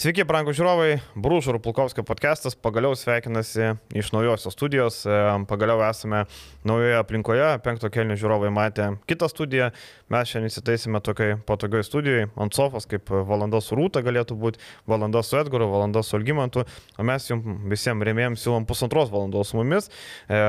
[0.00, 5.16] Sveiki, brangų žiūrovai, Brūžų ir Pulkovskio podcastas pagaliau sveikinasi iš naujosios studijos, e,
[5.50, 6.22] pagaliau esame
[6.64, 9.68] naujoje aplinkoje, penkto kelnių žiūrovai matė kitą studiją,
[10.08, 15.20] mes šiandien įsitaisime tokiai patogiai studijoje, ant sofos, kaip valanda su Rūta galėtų būti, valanda
[15.20, 16.64] su Edgaru, valanda su Algymantu,
[16.96, 19.92] o mes jums visiems rėmėjams siūlom pusantros valandos su mumis.
[20.32, 20.40] E,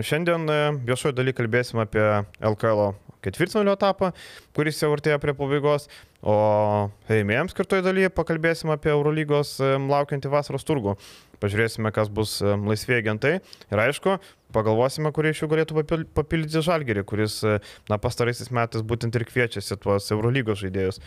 [0.00, 2.06] šiandien e, viešojo daly kalbėsime apie
[2.40, 2.94] LKL
[3.26, 4.12] ketvirtfinalio etapą,
[4.56, 5.90] kuris jau artėja prie pabaigos.
[6.26, 10.96] O rėmėjams skirtoje dalyje pakalbėsime apie Eurolygos laukiantį vasaros turgų.
[11.38, 13.32] Pažiūrėsime, kas bus laisvėjai agentai.
[13.70, 14.16] Ir aišku,
[14.56, 15.84] pagalvosime, kurie iš jų galėtų
[16.16, 20.98] papildyti žalgerį, kuris na, pastaraisiais metais būtent ir kviečiasi tuos Eurolygos žaidėjus.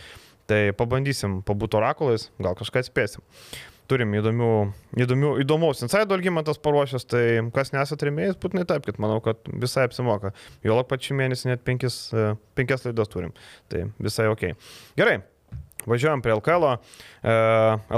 [0.48, 3.26] Tai pabandysim pabūti orakulais, gal kažką atspėsim
[3.90, 4.50] turim įdomių,
[5.02, 10.32] įdomių, įdomaus insaido Algymantas paruošęs, tai kas nesat remėjęs, būtinai kad manau, kad visai apsimoka.
[10.66, 13.34] Jo lak pačiu mėnesį net penkis, e, penkias laidas turim,
[13.72, 14.52] tai visai ok.
[15.00, 15.18] Gerai,
[15.90, 16.76] važiuojam prie LKL.
[17.22, 17.34] E,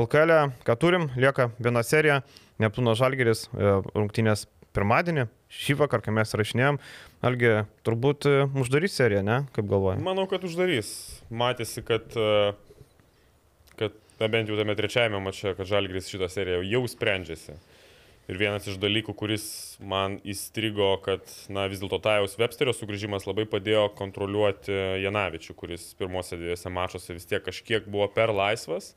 [0.02, 0.34] LKL,
[0.66, 2.23] ką turim, lieka viena serija,
[2.62, 6.80] Neptūno Žalgeris, e, rungtynės pirmadienį, šį vakar, kai mes rašinėjom,
[7.23, 7.51] Algi,
[7.87, 8.27] turbūt
[8.59, 10.01] uždarys seriją, ne, kaip galvoji?
[10.02, 10.88] Manau, kad uždarys.
[11.30, 12.54] Matėsi, kad uh
[14.23, 17.56] na bent jau tame trečiajame mače, kad Žalgris šitą seriją jau sprendžiasi.
[18.30, 19.45] Ir vienas iš dalykų, kuris
[19.82, 26.38] man įstrigo, kad na, vis dėlto Tajaus Websterio sugrįžimas labai padėjo kontroliuoti Janavičių, kuris pirmose
[26.38, 28.93] dviejose mačiuose vis tiek kažkiek buvo per laisvas,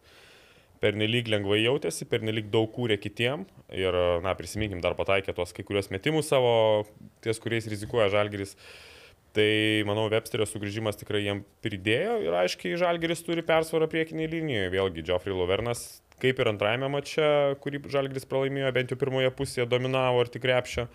[0.78, 3.48] per nelik lengvai jautėsi, per nelik daug kūrė kitiem.
[3.74, 6.86] Ir, na, prisiminkim, dar pataikė tuos kai kurios metimus savo,
[7.26, 8.54] ties kuriais rizikuoja Žalgris.
[8.54, 8.95] Uh,
[9.36, 14.70] Tai manau, Websterio sugrįžimas tikrai jiem pridėjo ir aiškiai Žalgeris turi persvarą priekiniai linijoje.
[14.72, 15.82] Vėlgi, Geoffrey Lovernas,
[16.24, 17.28] kaip ir antrajame mače,
[17.64, 20.88] kurį Žalgeris pralaimėjo, bent jau pirmoje pusėje dominavo ar tik repšio,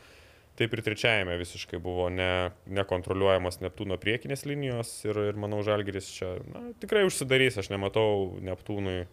[0.57, 2.31] taip ir trečiajame visiškai buvo ne,
[2.81, 9.05] nekontroliuojamas Neptūno priekinės linijos ir, ir manau, Žalgeris čia na, tikrai užsidarys, aš nematau Neptūnui.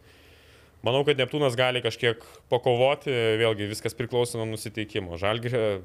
[0.88, 3.12] Manau, kad Neptūnas gali kažkiek pakovoti,
[3.44, 5.20] vėlgi viskas priklauso nuo nusiteikimo.
[5.20, 5.82] Žalgerio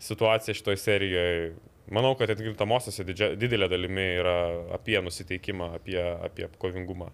[0.00, 1.56] situacija šitoje serijoje
[1.94, 3.04] Manau, kad atkrintamosiose
[3.38, 4.34] didelė dalimi yra
[4.74, 7.12] apie nusiteikimą, apie, apie kovingumą.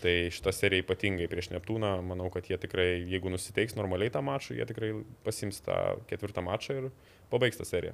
[0.00, 4.56] Tai šitą seriją ypatingai prieš Neptūną, manau, kad jie tikrai, jeigu nusiteiks normaliai tą mačą,
[4.56, 4.94] jie tikrai
[5.26, 5.76] pasims tą
[6.10, 6.88] ketvirtą mačą ir
[7.30, 7.92] pabaigs tą seriją.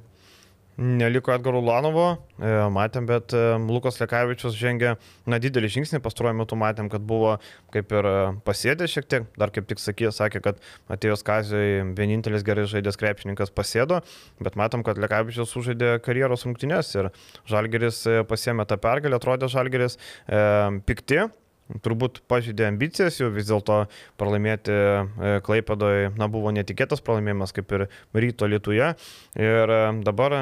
[0.77, 2.05] Neliko Edgaro Ulanovo,
[2.37, 4.91] e, matėm, bet e, Lukas Lekavičius žengė,
[5.25, 7.39] na, didelį žingsnį, pastaruoju metu matėm, kad buvo
[7.73, 10.61] kaip ir e, pasėdė šiek tiek, dar kaip tik sakė, sakė, kad
[10.93, 14.03] atėjus Kazijai vienintelis gerai žaidęs krepšininkas pasėdo,
[14.45, 17.09] bet matom, kad Lekavičius sužaidė karjeros rungtynės ir
[17.49, 20.45] Žalgeris pasėmė tą pergalę, atrodė Žalgeris e,
[20.85, 21.25] pikti,
[21.83, 23.79] turbūt pažydė ambicijas, jau vis dėlto
[24.21, 28.93] pralaimėti e, Klaipadoje, na, buvo netikėtas pralaimėjimas kaip ir ryto Lietuje.
[29.41, 30.37] Ir e, dabar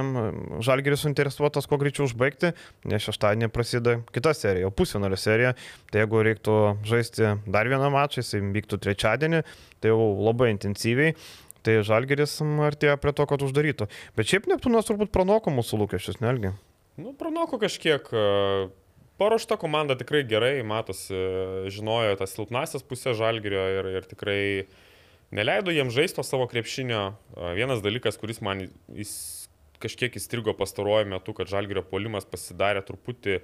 [0.65, 2.53] Žalgeris suinteresuotas kuo greičiau užbaigti,
[2.91, 5.55] nes šeštadienį prasideda kita serija, pusfinalio serija.
[5.93, 6.59] Tai jeigu reiktų
[6.89, 9.43] žaisti dar vieną mačą, jis vyktų trečiadienį,
[9.81, 11.17] tai jau labai intensyviai.
[11.65, 12.37] Tai Žalgeris
[12.67, 13.89] artėja prie to, kad uždarytų.
[14.19, 16.53] Bet šiaip Neptūnas turbūt pranoko mūsų lūkesčius, nelgi?
[17.01, 18.11] Nu, pranoko kažkiek.
[18.13, 18.73] Uh
[19.21, 21.17] paruošta komanda tikrai gerai, matosi,
[21.75, 24.41] žinojo tas silpnasias pusės žalgerio ir, ir tikrai
[25.35, 27.05] neleido jiems žaisti savo krepšinio.
[27.59, 29.15] Vienas dalykas, kuris man jis
[29.83, 33.41] kažkiek įstrigo pastaruoju metu, kad žalgerio polimas pasidarė truputį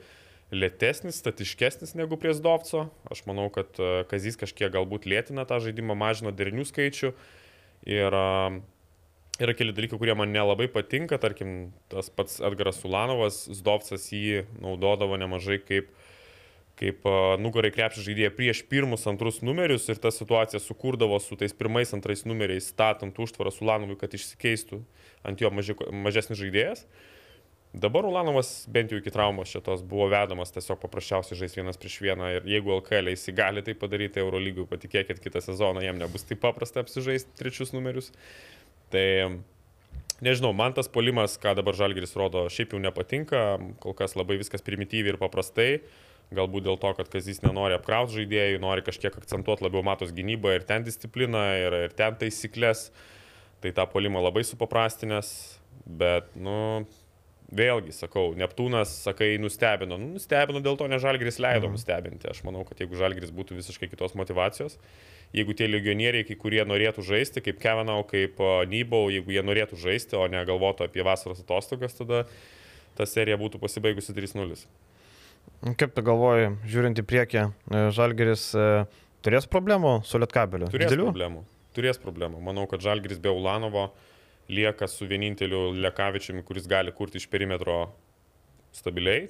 [0.50, 2.88] lėtesnis, statiškesnis negu prie Zdovco.
[3.10, 3.78] Aš manau, kad
[4.10, 7.12] Kazys kažkiek galbūt lėtina tą žaidimą, mažino derinių skaičių.
[7.90, 8.16] Ir
[9.44, 15.18] yra keli dalykai, kurie man nelabai patinka, tarkim, tas pats Edgaras Sulanovas, Zdovcas jį naudodavo
[15.20, 15.90] nemažai kaip,
[16.80, 21.56] kaip uh, nugarai krepšį žaidėją prieš pirmus, antrus numerius ir ta situacija sukūrdavo su tais
[21.56, 24.82] pirmais, antrais numeriais, statant užtvarą Sulanovui, kad išsikeistų
[25.28, 26.86] ant jo maži, mažesnis žaidėjas.
[27.70, 32.30] Dabar Ulanovas bent jau iki traumos šitos buvo vedamas tiesiog paprasčiausiai žais vienas prieš vieną
[32.34, 36.82] ir jeigu LKL jis gali tai padaryti Eurolygui, patikėkit, kitą sezoną jam nebus taip paprasta
[36.82, 38.10] apsižaisti trečius numerius.
[38.90, 39.06] Tai
[40.24, 43.42] nežinau, man tas polimas, ką dabar Žalgiris rodo, šiaip jau nepatinka,
[43.82, 45.70] kol kas labai viskas primityviai ir paprastai.
[46.30, 50.66] Galbūt dėl to, kad Kazys nenori apkrauti žaidėjų, nori kažkiek akcentuoti labiau matos gynybą ir
[50.66, 52.90] ten discipliną, ir, ir ten taisyklės.
[53.60, 55.32] Tai tą polimą labai supaprastinės,
[55.84, 56.86] bet, nu,
[57.54, 59.98] vėlgi sakau, Neptūnas, sakai, nustebino.
[60.00, 61.76] Nu, nustebino dėl to, ne Žalgris leido mhm.
[61.76, 62.30] nustebinti.
[62.30, 64.78] Aš manau, kad jeigu Žalgris būtų visiškai kitos motivacijos,
[65.36, 70.18] jeigu tie legionieriai, kai kurie norėtų žaisti, kaip Kevinau, kaip Nybau, jeigu jie norėtų žaisti,
[70.18, 72.24] o ne galvotų apie vasaros atostogas, tada
[72.98, 74.62] ta serija būtų pasibaigusi 3-0.
[75.76, 78.68] Kaip tu galvoji, žiūrint į priekį, e, Žalgeris e,
[79.24, 80.70] turės problemų su Lietkabeliu?
[80.72, 81.10] Turės Didelių?
[81.10, 81.42] problemų.
[81.76, 82.40] Turės problemų.
[82.44, 83.90] Manau, kad Žalgeris be Ulanovo
[84.50, 87.82] lieka su vieninteliu Lekavičiumi, kuris gali kurti iš perimetro
[88.72, 89.28] stabiliai.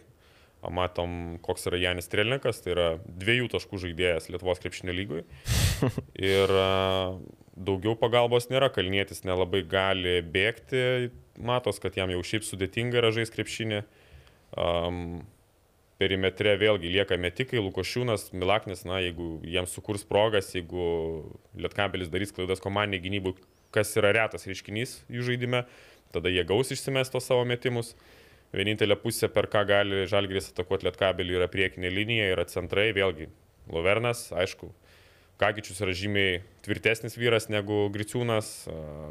[0.69, 5.23] matom, koks yra Janis Strelnikas, tai yra dviejų taškų žaidėjas Lietuvos krepšinio lygui.
[6.33, 6.53] Ir
[7.57, 13.39] daugiau pagalbos nėra, Kalnietis nelabai gali bėgti, matos, kad jam jau šiaip sudėtinga yra žaisti
[13.39, 13.83] krepšinį.
[14.61, 15.23] Um,
[16.01, 20.85] perimetre vėlgi lieka metikai, Lukošiūnas, Milaknis, na, jeigu jiems sukurs progas, jeigu
[21.61, 23.35] Lietkabelis darys klaidas komandiniai gynybui,
[23.75, 25.65] kas yra retas reiškinys jų žaidime,
[26.15, 27.95] tada jie gaus išsimesto savo metimus.
[28.51, 33.29] Vienintelė pusė, per ką gali Žalgris atakuoti Lietkabelį, yra priekinė linija, yra centrai, vėlgi
[33.71, 34.73] Lovernas, aišku,
[35.41, 38.49] Kagičius yra žymiai tvirtesnis vyras negu Griciūnas,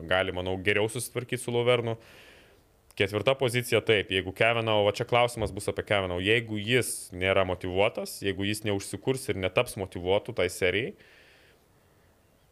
[0.10, 1.96] gali, manau, geriau susitvarkyti su Lovernu.
[3.00, 8.18] Ketvirta pozicija taip, jeigu Kevinau, va čia klausimas bus apie Kevinau, jeigu jis nėra motivuotas,
[8.22, 10.92] jeigu jis neužsikurs ir netaps motivuotų tai serijai,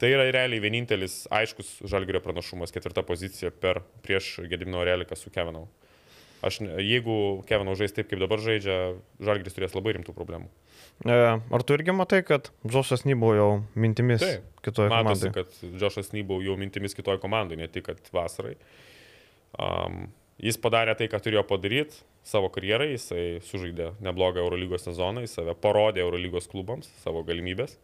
[0.01, 5.67] tai yra realiai vienintelis aiškus žalgerio pranašumas, ketvirta pozicija per prieš Gedimino Reliką su Kevinau.
[6.45, 8.77] Aš, jeigu Kevinau žais taip, kaip dabar žaidžia,
[9.23, 10.51] žalgeris turės labai rimtų problemų.
[11.05, 15.33] E, ar tu irgi matai, kad Džošas Nybau jau mintimis Taip, kitoje Matosi, komandoje?
[15.33, 18.53] kad Džošas Nybau jau mintimis kitoje komandoje, ne tik vasarai.
[19.57, 20.07] Um,
[20.41, 25.55] jis padarė tai, ką turėjo padaryti savo karjerai, jisai sužaidė neblogą Eurolygos sezoną, jis save
[25.63, 27.77] parodė Eurolygos klubams, savo galimybės.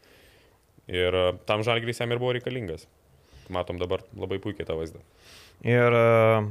[0.92, 2.88] Ir e, tam žalgrys jam ir buvo reikalingas.
[3.52, 5.04] Matom dabar labai puikiai tą vaizdą.
[5.64, 6.08] Ir e,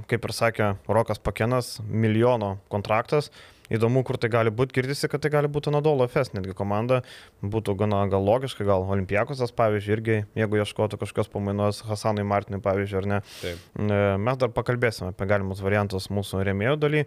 [0.09, 3.33] kaip ir sakė Rokas Pakenas, milijono kontraktas.
[3.73, 4.75] Įdomu, kur tai gali būti.
[4.77, 7.01] Girdisi, kad tai gali būti Nadolo FS netgi komanda.
[7.41, 12.99] Būtų gana gal logiška, gal Olimpijakosas, pavyzdžiui, irgi, jeigu ieškotų kažkokios pamainos Hasanui Martinui, pavyzdžiui,
[13.01, 13.21] ar ne.
[13.41, 13.63] Taip.
[13.81, 17.05] E, Mes dar pakalbėsime apie galimus variantus mūsų remėjų daly.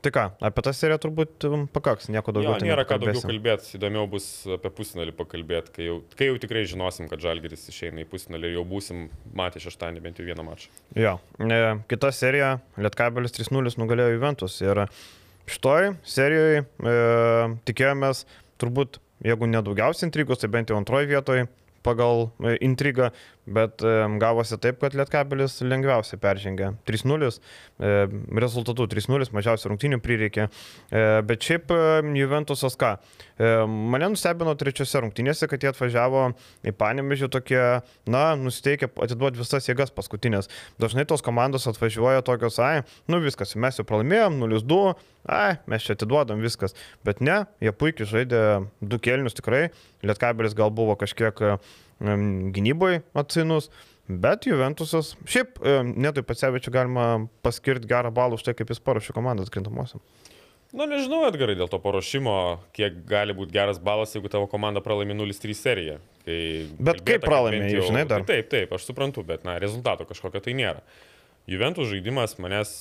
[0.00, 2.54] Tai ką, apie tą seriją turbūt um, pakaks, nieko daugiau.
[2.54, 6.38] Jo, tai nėra ką daugiau kalbėti, įdomiau bus apie pusfinalį pakalbėti, kai jau, kai jau
[6.40, 9.02] tikrai žinosim, kad žalgeris išeina į pusfinalį ir jau būsim
[9.36, 10.72] matę šeštąjį bent jau vieną mačą.
[10.96, 11.18] Jo,
[11.92, 14.86] kita serija, Lietkabelis 3-0 nugalėjo Juventus ir
[15.50, 16.96] šitoj serijoje e,
[17.68, 18.24] tikėjomės
[18.62, 21.48] turbūt, jeigu nedaugiausiai intrigos, tai bent jau antroji vietoje
[21.84, 23.10] pagal e, intrigą,
[23.50, 23.82] bet
[24.20, 27.30] gavosi taip, kad Lietkabelis lengviausiai peržengė 3-0,
[27.80, 27.92] e,
[28.44, 31.72] rezultatų 3-0, mažiausiai rungtinių prireikė, e, bet šiaip
[32.16, 36.26] Juventusas ką, e, mane nustebino trečiose rungtynėse, kad jie atvažiavo
[36.66, 37.62] į Panemežį tokie,
[38.10, 40.50] na, nusiteikę atiduoti visas jėgas paskutinės.
[40.82, 44.80] Dažnai tos komandos atvažiuoja tokios, ai, nu viskas, mes jau pralaimėjom, 0-2,
[45.30, 46.76] ai, mes čia atiduodam viskas.
[47.06, 48.42] Bet ne, jie puikiai žaidė
[48.80, 49.68] du kelnius tikrai,
[50.06, 51.36] Lietkabelis gal buvo kažkiek
[52.00, 53.70] gynyboje atsinus.
[54.10, 55.60] Bet Juventusas, šiaip
[55.94, 60.02] netui Pacevičiu galima paskirti gerą balą už tai, kaip jis paruošė komandą atkrintamosiam.
[60.02, 60.30] Na,
[60.70, 62.32] Nu, nežinau, Edgarai, dėl to paruošimo,
[62.76, 65.96] kiek gali būti geras balas, jeigu tavo komanda pralaimi 0-3 seriją.
[66.22, 66.36] Kai
[66.78, 68.22] Bet kaip pralaimi, bent žinai, dar?
[68.28, 70.84] Taip, taip, aš suprantu, bet, na, rezultato kažkokio tai nėra.
[71.50, 72.74] Juventus žaidimas manęs...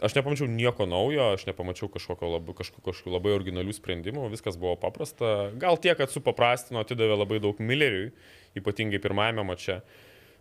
[0.00, 4.72] Aš nepamačiau nieko naujo, aš nepamačiau kažkokio labai, kažkokių, kažkokių labai originalių sprendimų, viskas buvo
[4.80, 5.50] paprasta.
[5.60, 8.14] Gal tiek, kad supaprastino, atidavė labai daug Milleriui,
[8.56, 9.82] ypatingai pirmajame mače.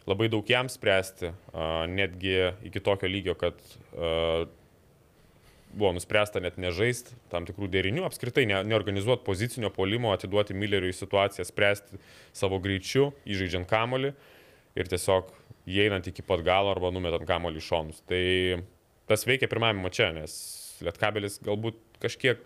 [0.08, 1.34] Labai daug jam spręsti,
[1.92, 2.38] netgi
[2.72, 3.60] iki tokio lygio, kad
[5.70, 11.46] buvo nuspręsta net nežaisti tam tikrų derinių, apskritai ne, neorganizuoti pozicinio polimo, atiduoti Milleriui situaciją,
[11.46, 12.00] spręsti
[12.34, 14.16] savo greičiu, įžaidžiant kamolį
[14.80, 15.30] ir tiesiog
[15.70, 18.02] įeinant iki pat galo arba numetant kamolį šonus.
[18.10, 18.24] Tai
[19.10, 20.34] tas veikia pirmame mače, nes
[20.86, 22.42] Lietkabelis galbūt kažkiek,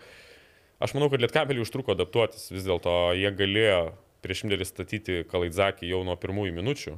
[0.82, 3.80] aš manau, kad Lietkabeliui užtruko adaptuotis, vis dėlto jie galėjo
[4.24, 6.96] prieš Millerį statyti Kalaidzakį jau nuo pirmųjų minučių,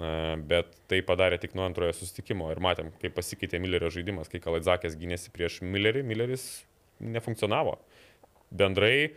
[0.00, 4.40] Na, bet tai padarė tik nuo antrojo susitikimo ir matėm, kaip pasikeitė Millerio žaidimas, kai
[4.40, 6.46] Kalaidzakės gynėsi prieš Millerį, Milleris
[7.02, 7.76] nefunkcionavo.
[8.48, 9.12] Bendrai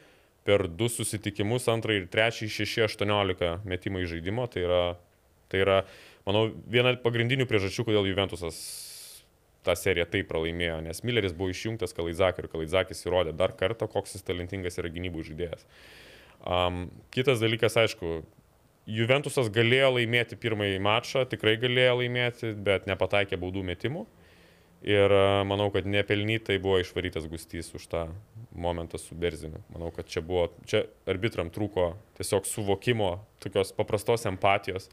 [0.47, 4.81] per du susitikimus, antrąjį ir trečiąjį 6-18 metimą į žaidimo, tai yra,
[5.51, 5.79] tai yra,
[6.27, 8.59] manau, viena pagrindinių priežasčių, kodėl Juventusas
[9.65, 14.17] tą seriją taip pralaimėjo, nes Milleris buvo išjungtas Kalaidzakį ir Kalaidzakis įrodė dar kartą, koks
[14.17, 15.65] jis talentingas yra gynybų žaidėjas.
[16.45, 18.19] Um, kitas dalykas, aišku,
[18.85, 24.05] Juventusas galėjo laimėti pirmąjį mačą, tikrai galėjo laimėti, bet nepataikė baudų metimų.
[24.85, 25.09] Ir
[25.49, 28.03] manau, kad nepelnytai buvo išvarytas Gustys už tą
[28.53, 29.63] momentą su Berziniu.
[29.73, 34.91] Manau, kad čia buvo, čia arbitram trūko tiesiog suvokimo, tokios paprastos empatijos,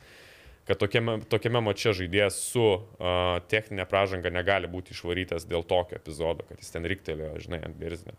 [0.68, 6.46] kad tokiame, tokiame mače žaidėjas su uh, techninė pražanga negali būti išvarytas dėl tokio epizodo,
[6.48, 8.16] kad jis ten riktelėjo, žinai, ant Berzinio.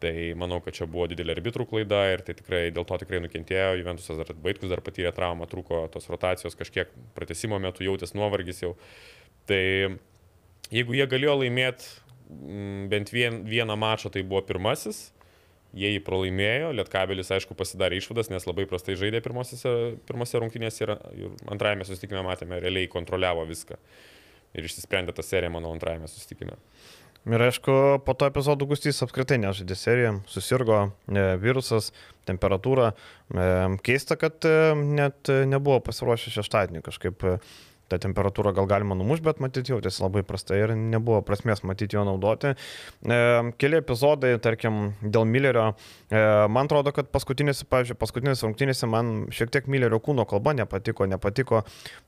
[0.00, 3.74] Tai manau, kad čia buvo didelė arbitrų klaida ir tai tikrai dėl to tikrai nukentėjo.
[3.82, 8.72] Juventusas dar baigtus dar patyrė traumą, trūko tos rotacijos kažkiek pratesimo metu jautės nuovargis jau.
[9.48, 9.60] Tai
[10.72, 11.90] jeigu jie galėjo laimėti
[12.88, 15.10] bent vien, vieną mačą, tai buvo pirmasis.
[15.76, 20.96] Jie jį pralaimėjo, Lietkabelis aišku pasidarė išvadas, nes labai prastai žaidė pirmose rungtynėse ir,
[21.50, 23.78] antrajame susitikime matėme, realiai kontroliavo viską.
[24.58, 26.58] Ir išsisprendė tą seriją, manau, antrajame susitikime.
[27.30, 31.90] Ir aišku, po to epizodo Gustys apskritai nežaidė seriją, susirgo e, virusas,
[32.26, 32.90] temperatūra.
[32.90, 33.48] E,
[33.84, 37.26] keista, kad e, net nebuvo pasiruošę šeštadienį kažkaip.
[37.28, 41.98] E, tą temperatūrą gal galima numušti, bet matyti jautėsi labai prastai ir nebuvo prasmės matyti
[41.98, 42.54] jo naudoti.
[42.54, 43.18] E,
[43.60, 45.70] keli epizodai, tarkim, dėl Millerio,
[46.08, 51.08] e, man atrodo, kad paskutinėse, pavyzdžiui, paskutinėse rungtynėse man šiek tiek Millerio kūno kalba nepatiko,
[51.10, 51.64] nepatiko.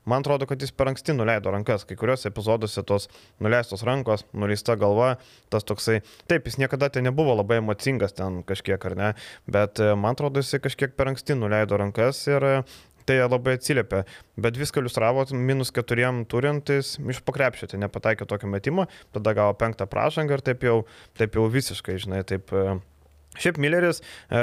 [0.09, 3.09] Man atrodo, kad jis per anksti nuleido rankas, kai kuriuose epizoduose tos
[3.43, 5.15] nuleistos rankos, nuleista galva,
[5.53, 5.99] tas toksai,
[6.31, 9.11] taip, jis niekada ten nebuvo labai emocingas ten kažkiek ar ne,
[9.51, 12.47] bet e, man atrodo, jis kažkiek per anksti nuleido rankas ir
[13.07, 14.03] tai labai atsiliepia.
[14.39, 19.87] Bet viską iliustravo, minus keturiem turintis iš pakrepšio, tai nepataikė tokio metimo, tada gavo penktą
[19.89, 20.81] pražangą ir taip jau,
[21.19, 22.53] taip jau visiškai, žinai, taip.
[22.53, 22.79] E,
[23.39, 24.41] šiaip Milleris, e,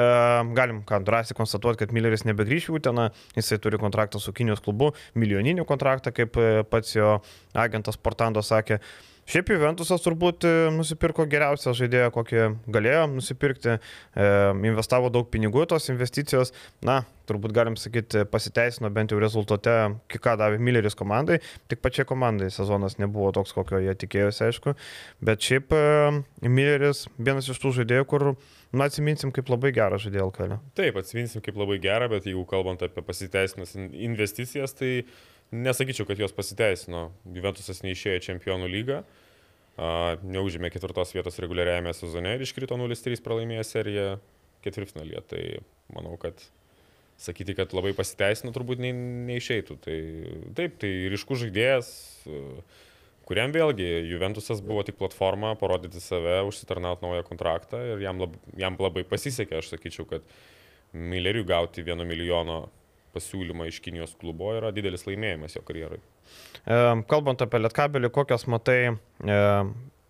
[0.57, 4.93] galim ką drąsiai konstatuoti, kad Milleris nebegrįš į Uteną, jisai turi kontraktą su Kinijos klubu,
[5.14, 7.19] milijoninį kontraktą, kaip e, pats jo
[7.55, 8.81] agentas Portando sakė.
[9.28, 14.28] Šiaip Juventusas turbūt e, nusipirko geriausią žaidėją, kokį galėjo nusipirkti, e,
[14.66, 16.50] investavo daug pinigų, tos investicijos,
[16.86, 17.00] na,
[17.30, 19.76] turbūt galim sakyti, pasiteisino bent jau rezultate,
[20.10, 21.38] ką davė Milleris komandai,
[21.70, 24.74] tik pačiai komandai sezonas nebuvo toks, kokio jie tikėjosi, aišku,
[25.30, 25.84] bet šiaip e,
[26.48, 28.28] Milleris vienas iš tų žaidėjų, kur,
[28.72, 30.56] na, atsiminsim kaip labai gerą žaidėją LKL.
[30.80, 35.04] Taip, atsiminsim kaip labai gerą, bet jeigu kalbant apie pasiteisinas investicijas, tai
[35.54, 37.09] nesakyčiau, kad jos pasiteisino.
[37.37, 39.02] Juventusas neišėjo į čempionų lygą
[39.78, 44.09] neužėmė ketvirtos vietos reguliariajame sezone ir iškrito 0-3 pralaimėjo seriją
[44.64, 45.23] ketvirtfinalyje.
[45.30, 45.42] Tai
[45.95, 46.42] manau, kad
[47.21, 48.92] sakyti, kad labai pasiteisino, turbūt ne,
[49.30, 49.76] neišeitų.
[49.85, 49.97] Tai
[50.59, 51.90] taip, tai ryškus žaidėjas,
[53.28, 58.76] kuriam vėlgi Juventusas buvo tik platforma parodyti save, užsitarnauti naują kontraktą ir jam, lab, jam
[58.80, 60.26] labai pasisekė, aš sakyčiau, kad
[60.90, 62.64] Milleriui gauti vieno milijono
[63.14, 66.00] pasiūlymą iš Kinijos klubo yra didelis laimėjimas jo karjerai.
[67.11, 68.81] Kalbant apie Lietkabelį, kokias matai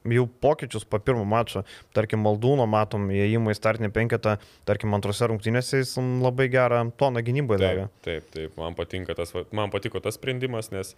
[0.08, 1.62] jau pokyčius po pirmo mačo,
[1.96, 4.36] tarkim, Maldūno matom įėjimą į startinį penketą,
[4.68, 7.88] tarkim, antrose rungtynėse jis labai gerą toną gynyboje davė.
[8.06, 8.76] Taip, taip, man,
[9.16, 10.94] tas, man patiko tas sprendimas, nes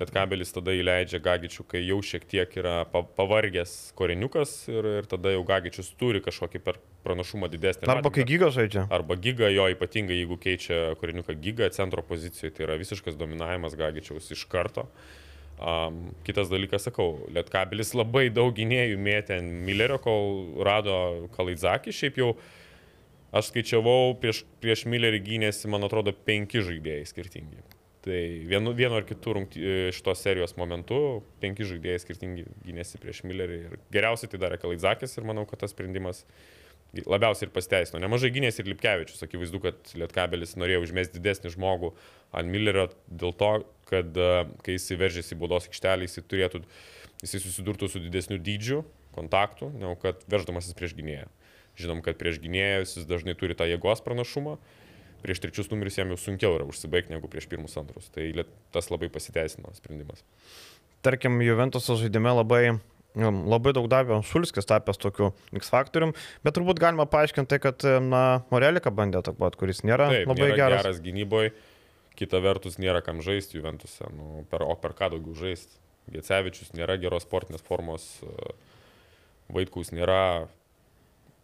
[0.00, 5.42] Lietkabelis tada įleidžia Gagičių, kai jau šiek tiek yra pavargęs koreniukas ir, ir tada jau
[5.44, 7.86] Gagičius turi kažkokį per pranašumą didesnį.
[7.86, 8.12] Arba matymą.
[8.16, 8.84] kai Giga žaidžia.
[8.92, 14.30] Arba Giga jo ypatingai, jeigu keičia koreniuką Giga centro pozicijoje, tai yra visiškas dominavimas Gagičiaus
[14.36, 14.88] iš karto.
[15.60, 20.94] Um, kitas dalykas, sakau, Lietkabelis labai daug gynėjų mėtė ant Millerio, kol rado
[21.34, 21.92] Kalaidzakį.
[21.92, 22.30] Šiaip jau
[23.36, 27.60] aš skaičiavau, prieš, prieš Millerį gynėsi, man atrodo, penki žaidėjai skirtingi.
[28.00, 33.58] Tai vienu, vienu ar kitu e, šitos serijos momentu penki žaidėjai skirtingi gynėsi prieš Millerį
[33.66, 36.22] ir geriausiai tai darė Kalaidzakis ir manau, kad tas sprendimas
[37.06, 38.00] labiausiai ir pasteisino.
[38.02, 41.92] Nemažai gynėsi ir Lipkevičius, akivaizdu, kad Lietkabelis norėjo užmesti didesnį žmogų
[42.36, 43.52] ant Millerio dėl to,
[43.90, 44.30] kad e,
[44.66, 46.62] kai jis įveržėsi į baudos aikštelį, jis turėtų,
[47.22, 48.82] jis susidurtų su didesniu dydžiu,
[49.14, 51.30] kontaktu, negu kad verždamasis prieš gynėją.
[51.80, 54.58] Žinom, kad prieš gynėjus jis dažnai turi tą jėgos pranašumą
[55.22, 58.08] prieš trečius numerius jam jau sunkiau yra užsibaigti negu prieš pirmus antrus.
[58.14, 58.24] Tai
[58.74, 60.24] tas labai pasiteisino sprendimas.
[61.04, 62.64] Tarkim, Juventuso žaidime labai
[63.18, 66.12] labai daug davė Šulskis tapęs tokiu X faktorium,
[66.46, 70.58] bet turbūt galima paaiškinti tai, kad, na, Morelika bandė atakuoti, kuris nėra Taip, labai nėra
[70.60, 70.84] geras.
[70.84, 71.52] geras gynyboje,
[72.18, 75.78] kita vertus nėra kam žaisti Juventuse, nu, per, o per ką daugiau žaisti.
[76.10, 78.06] Gecevičius nėra geros sportinės formos,
[79.50, 80.46] Vaitkus nėra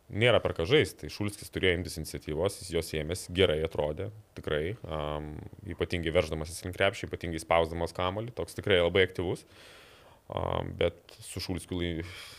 [0.07, 1.01] nėra per ką žaisti.
[1.03, 5.33] Tai Šulskis turėjo imtis iniciatyvos, jis jos ėmėsi, gerai atrodė, tikrai, um,
[5.67, 9.43] ypatingai verždamasis link krepšį, ypatingai spausdamas kamolį, toks tikrai labai aktyvus.
[9.43, 9.75] Um,
[10.79, 11.79] bet su Šulskiu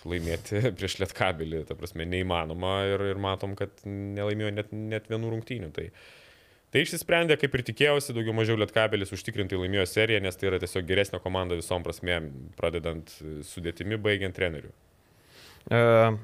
[0.08, 5.72] laimėti prieš Lietkabelį, ta prasme, neįmanoma ir, ir matom, kad nelaimėjo net, net vienų rungtynių.
[5.75, 5.88] Tai,
[6.74, 10.89] tai išsisprendė, kaip ir tikėjausi, daugiau mažiau Lietkabelis užtikrintai laimėjo seriją, nes tai yra tiesiog
[10.89, 12.27] geresnė komanda visom prasmėm,
[12.60, 13.13] pradedant
[13.48, 14.75] sudėtimi, baigiant treneriu.
[15.67, 15.79] E,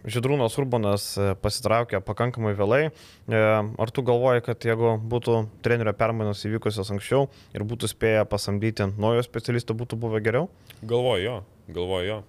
[0.07, 2.83] Židrūnas Urbanas e, pasitraukė pakankamai vėlai.
[2.87, 3.39] E,
[3.83, 5.35] ar tu galvoji, kad jeigu būtų
[5.65, 10.47] trenerio permainos įvykusios anksčiau ir būtų spėję pasamdyti naujo specialisto, būtų buvę geriau?
[10.79, 11.35] Galvoju jo,
[11.75, 12.19] galvoju jo.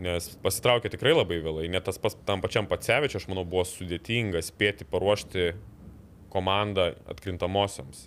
[0.00, 1.66] Nes pasitraukė tikrai labai vėlai.
[1.72, 5.48] Net tas pas, tam pačiam Patsevičiu, aš manau, buvo sudėtinga spėti paruošti
[6.30, 8.06] komandą atkrintamosiams.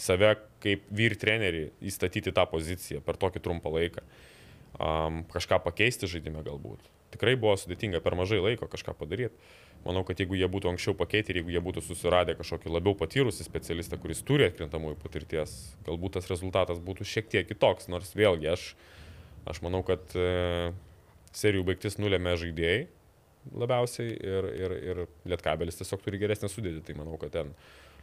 [0.00, 0.32] Save
[0.64, 4.06] kaip vyr trenerį įstatyti tą poziciją per tokį trumpą laiką.
[4.80, 9.36] Um, kažką pakeisti žaidime galbūt tikrai buvo sudėtinga per mažai laiko kažką padaryti.
[9.84, 13.46] Manau, kad jeigu jie būtų anksčiau pakeitę ir jeigu jie būtų susiradę kažkokį labiau patyrusį
[13.46, 15.54] specialistą, kuris turi atkrintamųjų patirties,
[15.86, 17.88] galbūt tas rezultatas būtų šiek tiek kitoks.
[17.88, 18.66] Nors vėlgi aš,
[19.48, 20.72] aš manau, kad e,
[21.32, 22.88] serijų baigtis nulėmė žaidėjai
[23.56, 25.00] labiausiai ir, ir, ir
[25.32, 26.82] Lietkabelis tiesiog turi geresnę sudėtį.
[26.86, 27.54] Tai manau, kad ten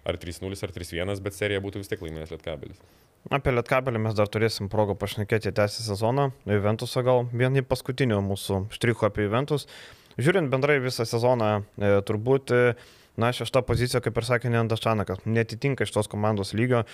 [0.08, 2.82] ar 3-0, ar 3-1, bet serija būtų vis tiek laimėjęs Lietkabelis.
[3.28, 6.30] Apie Lietkabelį mes dar turėsim progą pašnekėti tęsį sezoną.
[6.48, 9.68] Juventusą gal vieni paskutinių mūsų štrichų apie Juventus.
[10.16, 12.78] Žiūrint bendrai visą sezoną, e, turbūt, e,
[13.20, 16.86] na, šešta pozicija, kaip ir sakė Nendas Čanakas, netitinka iš tos komandos lygio.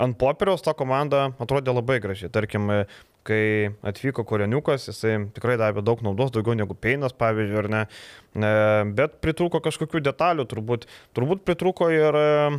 [0.00, 2.32] Ant popieriaus ta komanda atrodė labai gražiai.
[2.32, 2.86] Tarkim, e,
[3.22, 7.82] kai atvyko Koreniukas, jisai tikrai davė daug naudos, daugiau negu Peinas, pavyzdžiui, ar ne.
[8.34, 8.50] E,
[8.96, 12.58] bet pritrūko kažkokių detalių, turbūt, turbūt pritrūko ir e,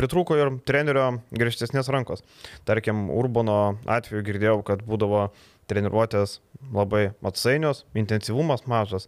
[0.00, 2.24] pritrūko ir trenerio griežtesnės rankos.
[2.68, 5.28] Tarkim, Urbono atveju girdėjau, kad būdavo
[5.70, 6.38] treniruotės
[6.74, 9.06] labai atsainios, intensyvumas mažas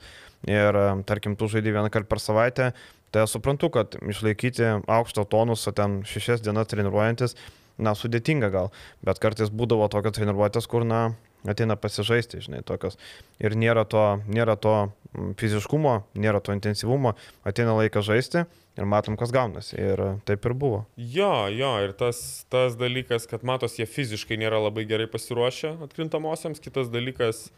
[0.49, 2.70] ir, tarkim, tu žaidži vieną kartą per savaitę,
[3.12, 7.37] tai aš suprantu, kad išlaikyti aukštą tonusą ten šešias dienas treniruojantis,
[7.82, 8.72] na, sudėtinga gal,
[9.04, 11.12] bet kartais būdavo tokios treniruotės, kur, na,
[11.49, 12.99] ateina pasižaisti, žinai, tokios.
[13.42, 14.92] Ir nėra to, nėra to
[15.40, 17.14] fiziškumo, nėra to intensyvumo,
[17.49, 18.44] ateina laikas žaisti
[18.78, 19.76] ir matom, kas gaunasi.
[19.80, 20.82] Ir taip ir buvo.
[20.96, 22.22] Jo, jo, ir tas,
[22.52, 27.49] tas dalykas, kad matos, jie fiziškai nėra labai gerai pasiruošę atkrintamosiams, kitas dalykas,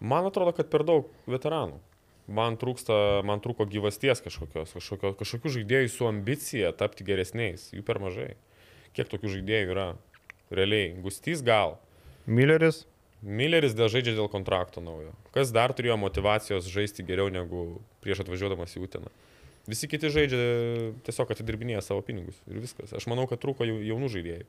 [0.00, 1.80] man atrodo, kad per daug veteranų.
[2.24, 8.00] Man trūksta, man trūko gyvasties kažkokios, kažkokio, kažkokių žaidėjų su ambicija tapti geresniais, jų per
[8.00, 8.30] mažai.
[8.96, 9.90] Kiek tokių žaidėjų yra?
[10.54, 11.76] Realiai, Gustys gal.
[12.24, 12.86] Milleris.
[13.24, 15.14] Milleris dėl žaidžia dėl kontrakto naujo.
[15.32, 19.12] Kas dar turėjo motivacijos žaisti geriau negu prieš atvažiuodamas į Uteną?
[19.64, 20.40] Visi kiti žaidžia
[21.06, 22.92] tiesiog atidirbinėja savo pinigus ir viskas.
[22.92, 24.44] Aš manau, kad trūko jaunų žaidėjų.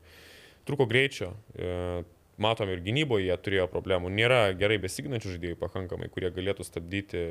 [0.67, 1.31] Trūko greičio.
[1.55, 2.03] E,
[2.41, 4.11] matom ir gynyboje jie turėjo problemų.
[4.11, 7.21] Nėra gerai besiginančių žaidėjų pakankamai, kurie galėtų stabdyti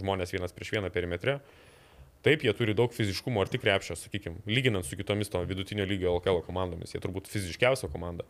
[0.00, 1.42] žmonės vienas prieš vieną perimetre.
[2.24, 6.12] Taip, jie turi daug fiziškumo ar tik krepšio, sakykime, lyginant su kitomis to vidutinio lygio
[6.18, 6.92] LKL komandomis.
[6.92, 8.26] Jie turbūt fiziškiausia komanda.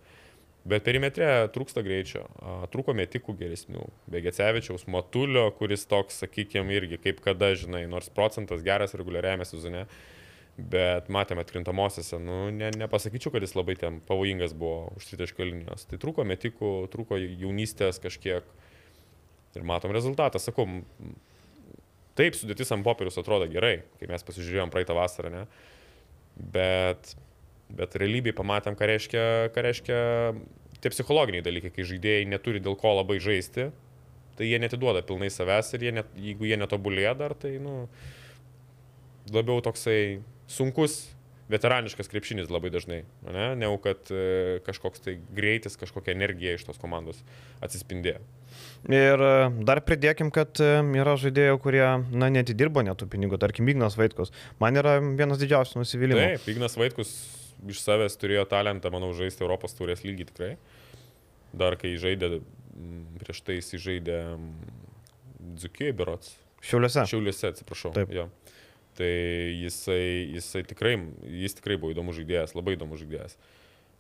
[0.69, 2.26] Bet perimetre trūksta greičio,
[2.73, 3.87] trūko metikų geresnių.
[4.12, 9.87] Begecevičiaus, Matulio, kuris toks, sakykime, irgi kaip kada, žinai, nors procentas geras reguliariajame sezone,
[10.61, 15.87] bet matėme atkrintamosiose, nu, ne, nepasakyčiau, kad jis labai ten pavojingas buvo už tritaškio linijos.
[15.88, 18.52] Tai trūko metikų, trūko jaunystės kažkiek
[19.57, 20.43] ir matom rezultatą.
[20.43, 20.69] Sakau,
[22.21, 25.47] taip, sudėtis ant popieriaus atrodo gerai, kai mes pasižiūrėjom praeitą vasarą, ne?
[26.37, 27.14] Bet
[27.79, 29.23] Bet realybėje pamatėm, ką reiškia,
[29.55, 30.01] ką reiškia
[30.81, 33.68] tie psichologiniai dalykai, kai žaidėjai neturi dėl ko labai žaisti,
[34.38, 37.85] tai jie netiduoda pilnai savęs ir jie net, jeigu jie netobulėja dar, tai nu,
[39.31, 41.03] labiau toksai sunkus
[41.51, 46.79] veteraniškas krepšinis labai dažnai, ne, negu kad e, kažkoks tai greitis, kažkokia energija iš tos
[46.79, 47.18] komandos
[47.64, 48.21] atsispindėjo.
[48.90, 49.33] Ir e,
[49.66, 54.31] dar pridėkim, kad e, yra žaidėjų, kurie, na, netidirbo netų pinigų, tarkim, Ignas Vaitkus.
[54.62, 56.23] Man yra vienas didžiausių nusivylimų.
[56.37, 57.12] Taip, Ignas Vaitkus
[57.68, 60.55] iš savęs turėjo talentą, manau, žaisti Europos taurės lygį tikrai.
[61.57, 62.38] Dar kai žaidė,
[63.20, 64.20] prieš tai jis žaidė
[65.61, 66.37] Dzukijai berots.
[66.64, 67.07] Šiauliuose.
[67.09, 67.92] Šiauliuose, atsiprašau.
[67.96, 68.12] Taip.
[68.14, 68.29] Jo.
[68.99, 69.09] Tai
[69.57, 70.03] jisai,
[70.37, 70.99] jisai tikrai,
[71.40, 73.38] jis tikrai buvo įdomus žaidėjas, labai įdomus žaidėjas.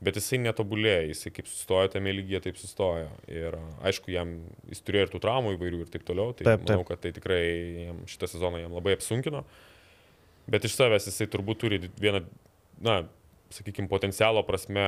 [0.00, 3.10] Bet jisai netobulėjo, jisai kaip sustojo tame lygyje, taip sustojo.
[3.28, 4.32] Ir aišku, jam,
[4.72, 6.32] jis turėjo ir tų traumų įvairių ir taip toliau.
[6.36, 6.70] Tai taip, taip.
[6.72, 7.42] manau, kad tai tikrai
[7.88, 9.44] jam, šitą sezoną jam labai apsunkino.
[10.50, 12.22] Bet iš savęs jisai turbūt turi vieną,
[12.80, 13.02] na,
[13.50, 14.84] sakykime, potencialo prasme,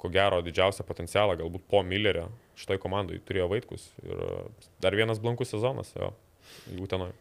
[0.00, 2.28] ko gero didžiausią potencialą, galbūt po Millerio
[2.60, 3.88] šitai komandai turėjo Vaitkus.
[4.04, 4.22] Ir
[4.82, 6.12] dar vienas blankus sezonas jo,
[6.76, 7.14] jų tenoj.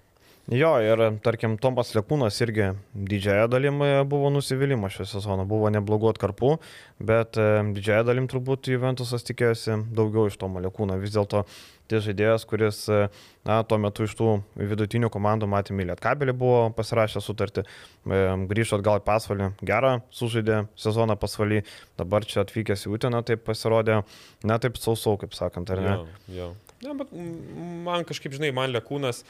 [0.49, 6.55] Jo, ir tarkim, Tomas Lekūnas irgi didžiaja dalimi buvo nusivylimas šio sezono, buvo neblogų atkarpų,
[6.97, 10.97] bet e, didžiaja dalim turbūt Juventusas tikėjosi daugiau iš Tomo Lekūno.
[10.99, 11.43] Vis dėlto
[11.91, 13.03] tai žaidėjas, kuris e,
[13.47, 17.63] na, tuo metu iš tų vidutinių komandų matėme Lietkabelį buvo pasirašęs sutartį,
[18.09, 21.61] e, grįžo atgal į pasvalį, gerą sužaidė sezoną pasvalį,
[22.01, 24.01] dabar čia atvykęs į Uteną taip pasirodė,
[24.41, 25.95] na taip sausau, kaip sakant, ar ne?
[25.95, 26.51] Jo, jo.
[26.81, 29.21] Ja, bet man kažkaip, žinai, man Lekūnas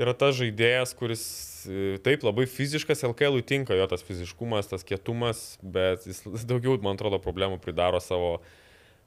[0.00, 1.24] yra tas žaidėjas, kuris
[1.68, 6.98] e, taip labai fiziškas, LKL tinka jo tas fiziškumas, tas kietumas, bet jis daugiau, man
[6.98, 8.36] atrodo, problemų pridaro savo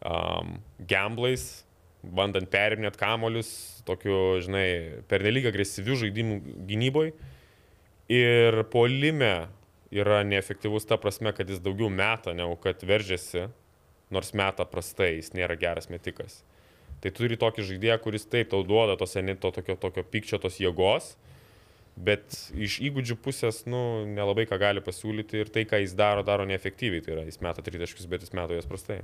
[0.02, 0.58] um,
[0.90, 1.64] gamblais,
[2.02, 3.52] bandant periminėti kamolius,
[3.88, 4.68] tokiu, žinai,
[5.12, 7.14] pernelyg agresyvių žaidimų gynyboje.
[8.10, 9.50] Ir polime
[9.94, 13.50] yra neefektyvus ta prasme, kad jis daugiau meta, negu kad veržiasi,
[14.14, 16.40] nors meta prastai, jis nėra geras metikas.
[17.04, 21.14] Tai turi tokį žaidėją, kuris taip tau duoda tos, to tokio, tokio pykčio, tos jėgos,
[21.96, 26.48] bet iš įgūdžių pusės, nu, nelabai ką gali pasiūlyti ir tai, ką jis daro, daro
[26.48, 27.04] neefektyviai.
[27.04, 29.02] Tai yra, jis meta tritaškius, bet jis meta juos prastai.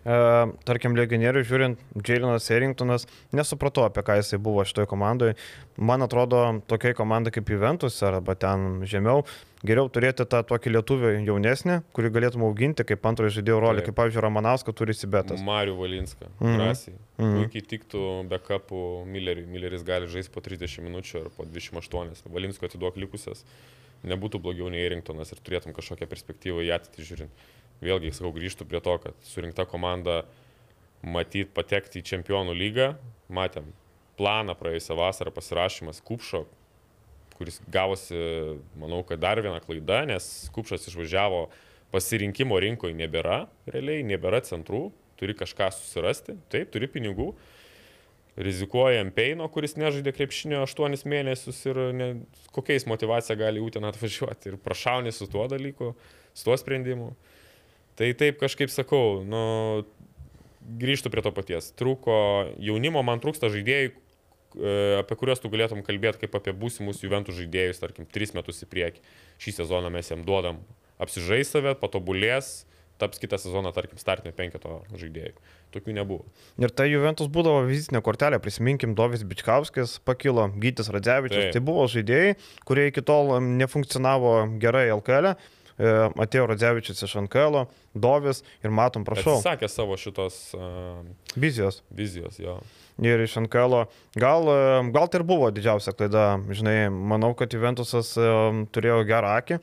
[0.00, 0.16] E,
[0.64, 5.36] tarkim, legionierių žiūrint, Jailenas Eringtonas, nesupratau, apie ką jisai buvo šitoje komandoje.
[5.76, 9.26] Man atrodo, tokiai komandai kaip Juventus arba ten žemiau,
[9.66, 14.24] geriau turėti tą tokį lietuvį jaunesnį, kurį galėtum auginti kaip antrojo žaidėjo rolę, kaip pavyzdžiui
[14.24, 15.42] Ramanauskas turi Sibetas.
[15.44, 16.56] Mariu Valinską, -hmm.
[16.56, 16.94] drąsiai.
[16.94, 17.36] Mm -hmm.
[17.36, 19.46] Puikiai tiktų backupų Milleriui.
[19.46, 22.32] Milleris gali žaisti po 30 minučių ar po 28.
[22.32, 23.44] Valinsko atiduok likusias
[24.06, 27.30] nebūtų blogiau nei Rinktonas ir turėtum kažkokią perspektyvą į ateitį žiūrint.
[27.80, 30.22] Vėlgi, sakau, grįžtų prie to, kad surinkta komanda
[31.00, 32.90] matyt patekti į čempionų lygą.
[33.32, 33.70] Matėm
[34.20, 36.44] planą praėjusią vasarą pasirašymas Kupšo,
[37.38, 38.18] kuris gavosi,
[38.76, 41.46] manau, kad dar viena klaida, nes Kupšas išvažiavo
[41.94, 44.90] pasirinkimo rinkoje nebėra, realiai nebėra centrų,
[45.20, 47.32] turi kažką susirasti, taip, turi pinigų,
[48.40, 52.10] rizikuoja Empeino, kuris nežaidė krepšinio 8 mėnesius ir ne,
[52.54, 55.94] kokiais motivacija gali ten atvažiuoti ir prašauni su tuo dalyku,
[56.32, 57.12] su tuo sprendimu.
[58.00, 59.40] Tai taip kažkaip sakau, nu,
[60.80, 61.68] grįžtų prie to paties.
[61.76, 62.14] Trūko
[62.62, 67.82] jaunimo, man trūksta žaidėjų, e, apie kuriuos tu galėtum kalbėti kaip apie būsimus Juventų žaidėjus,
[67.82, 69.04] tarkim, tris metus į priekį.
[69.44, 70.62] Šį sezoną mes jam duodam
[71.00, 72.64] apsižais save, patobulės,
[73.00, 75.36] taps kitą sezoną, tarkim, startinio penketo žaidėjų.
[75.76, 76.24] Tokių nebuvo.
[76.60, 81.46] Ir tai Juventus būdavo vizitinė kortelė, prisiminkim, Dovis Bičkauskis pakilo, Gytis Radzevičius.
[81.46, 81.54] Tai.
[81.56, 82.34] tai buvo žaidėjai,
[82.68, 85.32] kurie iki tol nefunkcionavo gerai LKL.
[85.32, 85.59] E.
[85.78, 89.38] Atėjo Radzevičius iš NKL, Dovis ir matom, prašau.
[89.38, 91.02] Jis sakė savo šitos uh,
[91.36, 91.82] vizijos.
[91.90, 92.58] Vizijos, jo.
[93.00, 93.84] Ir iš NKL.
[94.20, 94.50] Gal,
[94.92, 96.34] gal tai ir buvo didžiausia klaida.
[96.52, 99.60] Žinai, manau, kad Juventusas uh, turėjo gerą akį.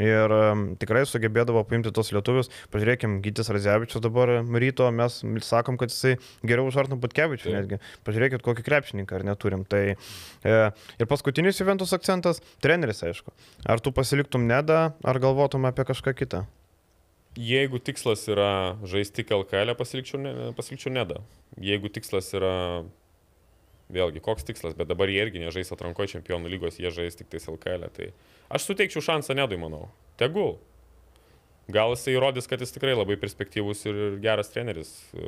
[0.00, 0.32] Ir
[0.80, 2.48] tikrai sugebėdavo paimti tos lietuvius.
[2.72, 4.32] Pažiūrėkim, Gytis Razevičius dabar
[4.62, 6.14] ryto, mes sakom, kad jisai
[6.46, 7.80] geriau už Arną Butkevičių netgi.
[8.06, 9.66] Pažiūrėkit, kokį krepšininką ar neturim.
[9.68, 13.34] Tai, e, ir paskutinis Juventus akcentas- treneris, aišku.
[13.66, 16.46] Ar tu pasiliktum Nedą, ar galvotum apie kažką kitą?
[17.36, 21.20] Jeigu tikslas yra žaisti LKL, pasilikčiau, ne, pasilikčiau Nedą.
[21.60, 22.84] Jeigu tikslas yra
[23.90, 27.46] vėlgi, koks tikslas, bet dabar jie irgi nežais atrankoje čempionų lygos, jie žais tik tais
[27.50, 27.90] LKL.
[27.94, 28.10] Tai
[28.50, 29.88] aš suteikčiau šansą Nedui, manau.
[30.20, 30.58] Tegul.
[31.70, 34.90] Gal jisai įrodys, kad jis tikrai labai perspektyvus ir geras treneris.
[35.14, 35.26] E,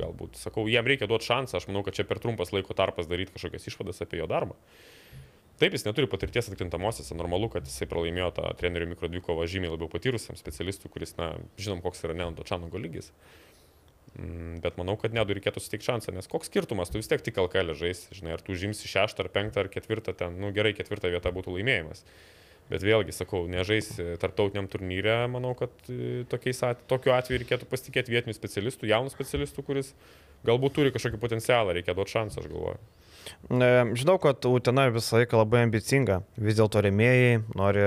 [0.00, 3.34] galbūt, sakau, jam reikia duoti šansą, aš manau, kad čia per trumpas laiko tarpas daryti
[3.34, 4.56] kažkokias išvadas apie jo darbą.
[5.60, 10.38] Taip, jis neturi patirties atkrintamosiose, normalu, kad jisai pralaimėjo tą trenerių mikrodvikovą žymiai labiau patyrusiam
[10.38, 13.12] specialistui, kuris, na, žinom, koks yra Nenado Čanago lygis.
[14.18, 17.38] Mm, bet manau, kad nedu reikėtų suteikti šansą, nes koks skirtumas, tu vis tiek tik
[17.38, 21.10] LKL žais, žinai, ar tu žimsi šeštą ar penktą ar ketvirtą ten, nu gerai, ketvirtą
[21.14, 22.02] vietą būtų laimėjimas.
[22.70, 23.90] Bet vėlgi, sakau, nežais
[24.22, 29.90] tarptautiniam turnyrė, manau, kad e, tokiais, tokiu atveju reikėtų pasitikėti vietinių specialistų, jaunų specialistų, kuris
[30.48, 32.80] galbūt turi kažkokį potencialą, reikia duoti šansą, aš galvoju.
[34.00, 37.84] Žinau, kad Utena visą laiką labai ambicinga, vis dėlto remėjai nori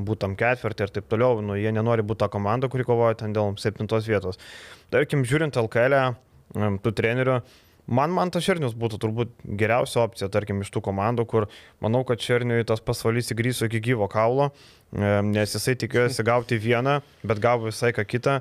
[0.00, 3.34] būti tam ketvirtį ir taip toliau, nu, jie nenori būti ta komanda, kuri kovoja ten
[3.36, 4.40] dėl septintos vietos.
[4.94, 5.98] Tarkim, žiūrint LKL,
[6.82, 7.40] tų trenerių,
[7.90, 11.48] man, man tas Šernius būtų turbūt geriausia opcija, tarkim, iš tų komandų, kur
[11.84, 14.50] manau, kad Šerniui tas pasvalys įgrįso iki gyvo kaulo,
[14.94, 18.40] nes jisai tikėjosi gauti vieną, bet gavo visai ką kitą.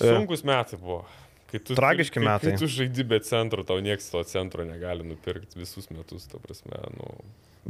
[0.00, 1.04] Sunkus metai buvo.
[1.50, 2.52] Kai tu, Tragiški kai, metai.
[2.52, 6.78] Kai tu žaidži be centro, tau niekas to centro negali nupirkti visus metus, ta prasme.
[6.94, 7.08] Nu,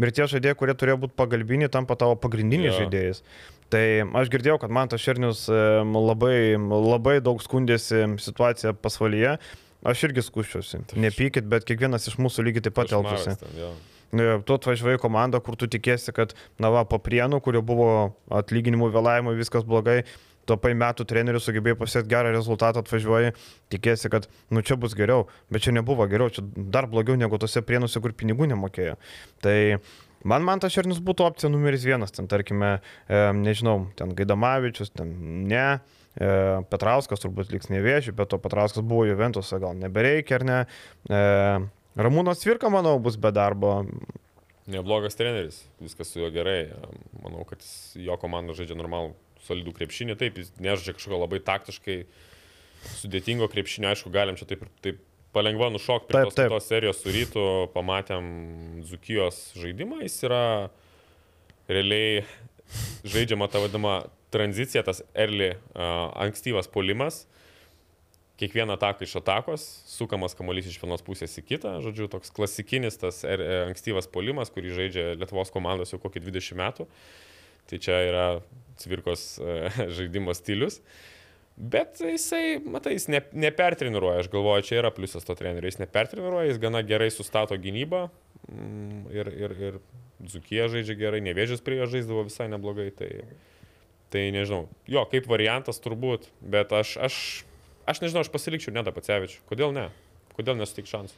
[0.05, 2.83] ir tie žaidėjai, kurie turėjo būti pagalbiniai, tampa tavo pagrindiniais ja.
[2.83, 3.23] žaidėjais.
[3.73, 3.85] Tai
[4.21, 9.39] aš girdėjau, kad man tas Šernius labai, labai daug skundėsi situaciją pasvalyje.
[9.87, 10.83] Aš irgi skuščiausi.
[11.01, 13.37] Nepykit, bet kiekvienas iš mūsų lygiai taip pat elgtųsi.
[14.11, 17.93] Tu atvažiavai komandą, kur tu tikėsi, kad, na, va, paprienų, kurio buvo
[18.41, 20.03] atlyginimų vėlavimai, viskas blogai,
[20.51, 23.33] tapai metų treneriu, sugebėjai pasiekti gerą rezultatą, atvažiuoji,
[23.71, 27.63] tikėsi, kad, nu, čia bus geriau, bet čia nebuvo geriau, čia dar blogiau negu tose
[27.63, 28.99] prienuose, kur pinigų nemokėjo.
[29.47, 29.57] Tai
[30.21, 32.75] Man, man tas Šernius būtų opcija numeris vienas, ten tarkime,
[33.09, 35.15] e, nežinau, ten Gaidamavičius, ten
[35.49, 40.59] ne, e, Petrauskas turbūt liks nevėžiu, bet to Petrauskas buvo Juventusą, gal nebereikia ar ne.
[41.07, 41.21] E,
[42.01, 43.85] Ramūnas Virka, manau, bus be darbo.
[44.71, 46.73] Neblogas treneris, viskas su juo gerai.
[47.23, 47.63] Manau, kad
[47.99, 49.15] jo komanda žaidžia normalų
[49.47, 52.03] solidų krepšinį, taip, jis nežaidžia kažkokio labai taktiškai
[53.01, 55.01] sudėtingo krepšinio, aišku, galim čia taip, taip
[55.35, 56.53] palengva nušokti prie taip, tos, taip.
[56.53, 57.45] tos serijos su rytu,
[57.75, 58.31] pamatėm
[58.89, 60.45] Zukijos žaidimą, jis yra
[61.71, 62.25] realiai
[63.07, 67.25] žaidžiama ta vadinama tranzicija, tas early uh, ankstyvas polimas.
[68.41, 73.21] Kiekvieną ataką iš atakos, sukamas kamuolys iš vienos pusės į kitą, žodžiu, toks klasikinis tas
[73.29, 76.87] er, ankstyvas polimas, kurį žaidžia Lietuvos komandos jau kokį 20 metų.
[77.69, 78.25] Tai čia yra
[78.81, 79.59] cvirkos e,
[79.99, 80.81] žaidimo stilius.
[81.61, 86.49] Bet jisai, matai, jis ne, nepertreniruoja, aš galvoju, čia yra pliusas to trenerio, jis nepertreniruoja,
[86.49, 88.07] jis gana gerai sustato gynybą
[88.49, 89.83] mm, ir, ir, ir
[90.21, 93.09] Dzukie žaidžia gerai, nevėžys prie jo žaisdavo visai neblogai, tai,
[94.11, 97.17] tai nežinau, jo, kaip variantas turbūt, bet aš, aš,
[97.89, 99.87] aš nežinau, aš pasilikčiau Nedą Pacevičių, kodėl ne,
[100.37, 101.15] kodėl nesutik šansų.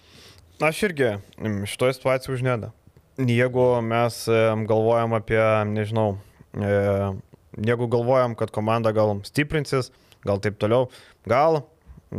[0.63, 1.15] Aš irgi
[1.73, 2.71] šitoje situacijoje už Nedą.
[3.19, 4.23] Jeigu mes
[4.69, 6.17] galvojam apie, nežinau,
[6.57, 6.71] e,
[7.61, 9.91] jeigu galvojam, kad komanda gal stiprinsis,
[10.25, 10.89] gal taip toliau,
[11.29, 11.63] gal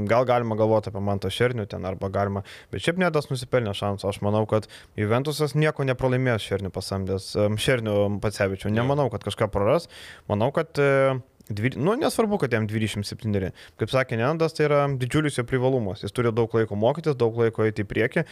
[0.10, 4.10] gal galima galvoti apie Mantą Šernių ten arba galima, bet šiaip nedas nusipelnė šansų.
[4.10, 7.34] Aš manau, kad Juventusas nieko nepralaimės Šernių pasamdęs,
[7.66, 8.74] Šernių Patsevičių.
[8.74, 9.90] Nemanau, kad kažką praras.
[10.32, 13.50] Manau, kad e, Dvi, nu, nesvarbu, kad jam 27.
[13.80, 16.06] Kaip sakė Nendas, tai yra didžiulis jo privalumas.
[16.06, 18.24] Jis turi daug laiko mokytis, daug laiko eiti į priekį.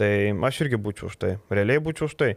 [0.00, 0.10] Tai
[0.48, 1.34] aš irgi būčiau už tai.
[1.54, 2.32] Realiai būčiau už tai.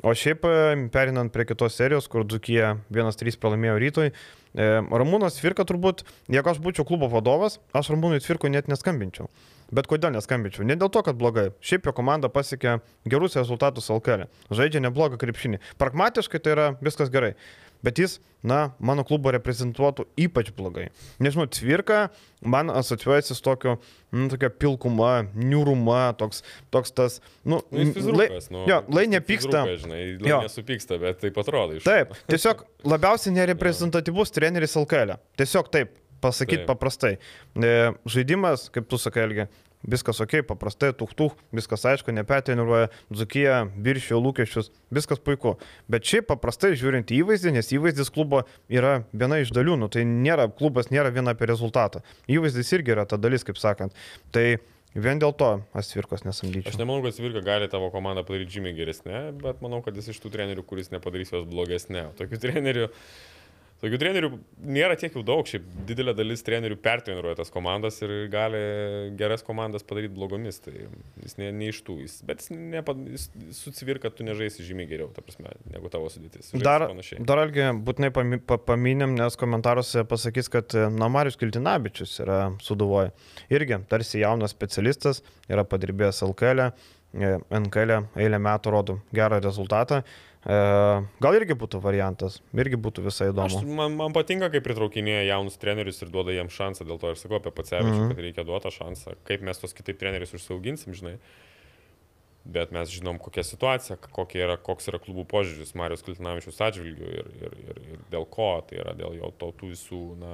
[0.00, 0.46] O šiaip,
[0.94, 4.12] perinant prie kitos serijos, kur Dzukija 1-3 pralaimėjo rytoj,
[4.56, 9.28] Ramūnas Virka turbūt, jeigu aš būčiau klubo vadovas, aš Ramūnui Virko net neskambinčiau.
[9.72, 10.66] Bet kodėl neskambinčiau?
[10.68, 11.50] Ne dėl to, kad blogai.
[11.64, 14.26] Šiaip jo komanda pasiekė gerus rezultatus LKL.
[14.52, 15.62] Žaidžia neblogą krepšinį.
[15.80, 17.32] Pragmatiškai tai yra viskas gerai.
[17.82, 20.88] Bet jis, na, mano klubo reprezentuotų ypač blogai.
[21.22, 22.08] Nežinau, cvirka
[22.42, 23.76] man asociuojasi su tokiu,
[24.14, 26.42] nu, tokia pilkuma, niūruma, toks,
[26.74, 27.86] toks tas, nu, Nu,
[28.18, 29.64] lai, nu, jo, lai nepyksta.
[29.66, 30.36] fizrukas, Žinai, Jo.
[30.38, 31.86] lai nesupyksta, bet taip atrodo iš.
[31.86, 32.62] Taip, tiesiog
[32.94, 35.16] labiausiai nereprezentatyvus treneris LKL.
[35.38, 37.16] Tiesiog taip, pasakyti paprastai.
[37.58, 37.74] E,
[38.06, 39.48] Žaidimas, kaip tu sakai, Elgi,
[39.82, 45.56] viskas ok, paprastai, tuhtų, viskas aišku, nepertreniruoja, dzukyje, viršijo lūkesčius, viskas puiku.
[45.90, 50.04] Bet šiaip paprastai žiūrint į įvaizdį, nes įvaizdis klubo yra viena iš dalių, nu, tai
[50.08, 52.04] nėra, klubas nėra viena apie rezultatą.
[52.30, 53.96] Įvaizdis irgi yra ta dalis, kaip sakant.
[54.34, 54.46] Tai
[54.94, 56.78] vien dėl to aš tvirkos Aš nesamdyčiau.
[56.78, 60.32] nemanau, kad Svirka gali tavo komandą padaryti žymiai geresnė, bet manau, kad jis iš tų
[60.34, 62.10] trenerių, kuris nepadarys jos blogesnė.
[62.18, 62.88] Tokių trenerių,
[63.82, 64.28] tokių trenerių
[64.76, 68.60] nėra tiek jau daug, šiaip didelė dalis trenerių pertreniruoja tas komandas ir gali
[69.18, 70.60] geras komandas padaryti blogomis.
[70.62, 70.72] Tai
[71.24, 74.86] jis ne, ne iš tų, jis, bet jis, nepa, jis su Svirka tu nežaisi žymiai
[74.90, 76.52] geriau, ta prasme, negu tavo sudėtis.
[76.54, 77.24] Žaisi Dar, panašiai.
[77.26, 83.10] dar algi būtinai pami- pa- paminėm, nes komentaruose pasakys, kad e, Namarius Kiltinabičius yra suduvoje.
[83.50, 86.68] Irgi tarsi jaunas specialistas, yra padirbėjęs LKL,
[87.12, 90.04] e, NKL eilę metų rodo gerą rezultatą.
[90.42, 90.54] E,
[91.22, 93.76] Gal irgi būtų variantas, irgi būtų visai Aš, įdomu.
[93.78, 97.38] man, man patinka, kai pritraukinėja jaunus trenerius ir duoda jiems šansą, dėl to ir sakau
[97.38, 98.00] apie Pacevičių, mm.
[98.00, 98.10] -hmm.
[98.10, 101.18] kad reikia duoti tą šansą, kaip mes tos kitaip trenerius užsiauginsim, žinai.
[102.42, 107.28] Bet mes žinom, kokia situacija, kokia yra, koks yra klubų požiūris Marijos Kiltinavičius atžvilgių ir,
[107.38, 110.32] ir, ir, ir dėl ko, tai yra dėl jo to tų visų, na,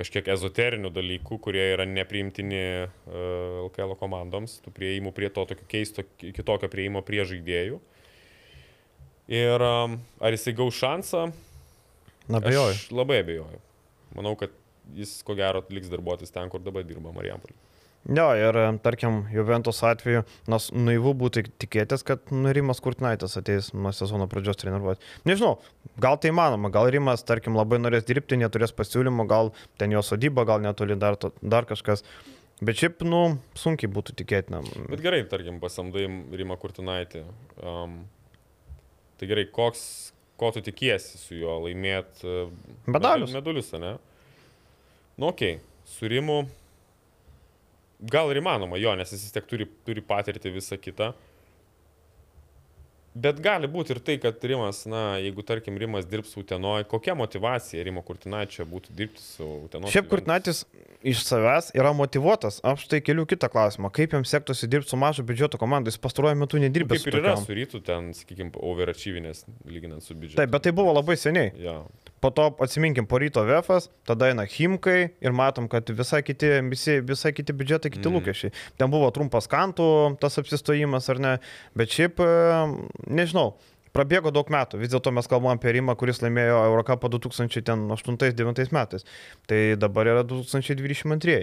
[0.00, 6.06] kažkiek ezoterinių dalykų, kurie yra nepriimtini uh, LKL komandoms, tų prieimų prie to tokio keisto,
[6.16, 7.82] kitokio prieimo prie žaidėjų.
[9.30, 11.28] Ir ar jisai gaus šansą,
[12.30, 12.76] Na, bejoju.
[12.76, 13.58] Aš labai abejoju.
[14.14, 14.54] Manau, kad
[14.94, 17.56] jis ko gero liks darbuotis ten, kur dabar dirba Marijampolė.
[18.16, 23.92] Jo, ir tarkim, Juventus atveju, nors naivu būtų tikėtis, kad nu, Rimas Kurtinaitis ateis nuo
[23.92, 25.04] sezono pradžios treniruoti.
[25.28, 25.58] Nežinau,
[26.00, 30.46] gal tai manoma, gal Rimas, tarkim, labai norės dirbti, neturės pasiūlymų, gal ten jo sodyba,
[30.48, 32.06] gal netoli dar, dar kažkas.
[32.64, 34.62] Bet šiaip, nu, sunkiai būtų tikėtina.
[34.88, 36.06] Bet gerai, tarkim, pasamdai
[36.40, 37.26] Rimą Kurtinaitį.
[37.60, 38.00] Um,
[39.20, 39.82] tai gerai, koks,
[40.40, 42.48] ko tu tikiesi su juo laimėti
[42.88, 43.34] Medalius.
[43.36, 43.98] Medulius, ne?
[45.20, 45.88] Nu, okei, okay.
[45.92, 46.40] su Rimu.
[48.00, 51.10] Gal ir įmanoma, jo, nes jis vis tiek turi, turi patirti visą kitą.
[53.14, 57.82] Bet gali būti ir tai, kad Rimas, na, jeigu tarkim Rimas dirbs Utenoj, kokia motivacija
[57.82, 59.90] Rimo Kurtinaičio būtų dirbti su Utenoj?
[59.90, 60.62] Šiaip Kurtinaitis
[61.02, 62.60] iš savęs yra motivuotas.
[62.62, 63.90] Aš tai keliu kitą klausimą.
[63.96, 65.90] Kaip jam sektųsi dirbti su mažo biudžeto komanda?
[65.90, 70.14] Jis pastaruoju metu nedirbė Kaip su ir yra su rytu ten, sakykime, overachievinės, lyginant su
[70.14, 70.38] biudžetu.
[70.38, 71.50] Taip, bet tai buvo labai seniai.
[71.58, 71.80] Ja.
[72.20, 76.98] Po to atsiminkim, po ryto VFas, tada eina Himkai ir matom, kad visai kiti, visi,
[77.00, 78.18] visai kiti biudžetai, kiti mm.
[78.18, 78.52] lūkesčiai.
[78.76, 79.88] Ten buvo trumpas kantų
[80.20, 81.34] tas apsistojimas ar ne,
[81.80, 82.60] bet šiaip, e,
[83.08, 83.54] nežinau,
[83.96, 84.82] prabėgo daug metų.
[84.82, 89.06] Vis dėlto mes kalbame apie Rimą, kuris laimėjo Eurocapą 2008-2009 metais.
[89.50, 91.38] Tai dabar yra 2022.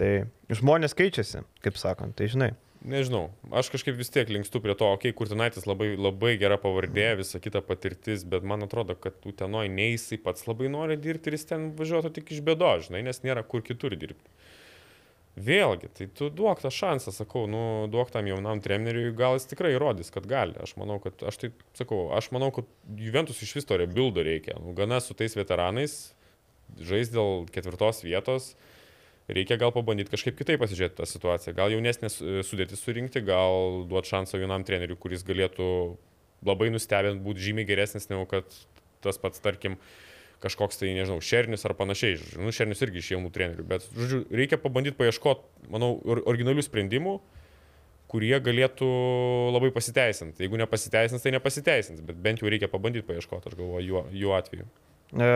[0.00, 0.12] Tai
[0.54, 2.52] žmonės keičiasi, kaip sakant, tai žinai.
[2.82, 7.12] Nežinau, aš kažkaip vis tiek linkstu prie to, okei, okay, Kurtinaitis labai, labai gera pavardė,
[7.20, 11.36] visa kita patirtis, bet man atrodo, kad Utenoj nei jisai pats labai nori dirbti ir
[11.38, 14.34] jis ten važiuotų tik iš bėdo, žinai, nes nėra kur kitur dirbti.
[15.32, 19.70] Vėlgi, tai tu duok tą šansą, sakau, nu, duok tam jaunam treneriui, gal jis tikrai
[19.76, 20.58] įrodys, kad gali.
[20.60, 22.68] Aš manau, kad, aš tai sakau, aš manau, kad
[22.98, 24.58] Juventus iš vis to rebuildo reikia.
[24.60, 25.94] Nu, gana su tais veteranais,
[26.82, 28.52] žais dėl ketvirtos vietos,
[29.30, 31.54] reikia gal pabandyti kažkaip kitaip pasižiūrėti tą situaciją.
[31.58, 35.66] Gal jaunesnės e, sudėtis surinkti, gal duoti šansą jaunam treneriui, kuris galėtų
[36.46, 38.48] labai nustebint, būti žymiai geresnis negu kad
[39.02, 39.78] tas pats, tarkim,
[40.42, 42.18] kažkoks tai, nežinau, šernis ar panašiai.
[42.42, 47.16] Nu, šernis irgi iš jaunų trenerių, bet, žodžiu, reikia pabandyti paieškoti, manau, or originalių sprendimų,
[48.12, 48.88] kurie galėtų
[49.54, 50.44] labai pasiteisinti.
[50.44, 54.68] Jeigu nepasiteisins, tai nepasiteisins, bet bent jau reikia pabandyti paieškoti, aš galvoju, jų, jų atveju.
[55.12, 55.28] E,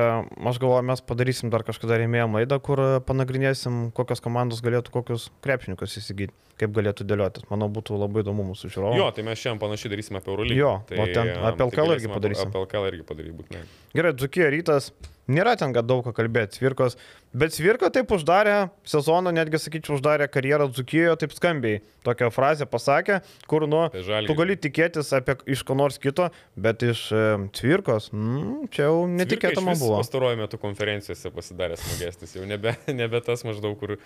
[0.48, 5.98] Aš galvoju, mes padarysim dar kažkada rėmėjom laidą, kur panagrinėsim, kokios komandos galėtų kokius krepšininkus
[6.00, 7.44] įsigyti, kaip galėtų dėliotis.
[7.52, 9.00] Manau, būtų labai įdomu mūsų žiūrovams.
[9.02, 10.56] Jo, tai mes šiandien panašiai darysime apie Eurolygą.
[10.56, 12.48] Jo, tai, o ten apie LKL irgi padarysim.
[12.54, 13.66] Apie LKL irgi padaryti būtinai.
[13.98, 14.90] Gerai, Dzukija rytas.
[15.30, 16.60] Nėra ten kad daug ką kalbėti.
[16.60, 16.96] Cvirkos,
[17.36, 18.56] bet Cvirka taip uždarė
[18.88, 21.82] sezoną, netgi sakyčiau, uždarė karjerą Dzukijoje, taip skambiai.
[22.06, 23.18] Tokią frazę pasakė,
[23.50, 27.22] kur, nu, Tai tu gali tikėtis apie iš ko nors kito, bet iš e,
[27.58, 29.98] Cvirkos, mm, čia jau netikėtama buvo.
[29.98, 33.96] Pastaruoju metu konferencijose pasidarė smagesnis, jau nebe, nebe tas maždaug, kur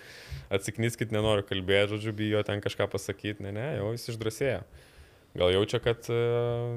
[0.49, 4.63] atsikniskit, nenoriu kalbėti, žodžiu, bijo ten kažką pasakyti, ne, ne, jau jis išdrasėjo.
[5.37, 6.19] Gal jaučia, kad e,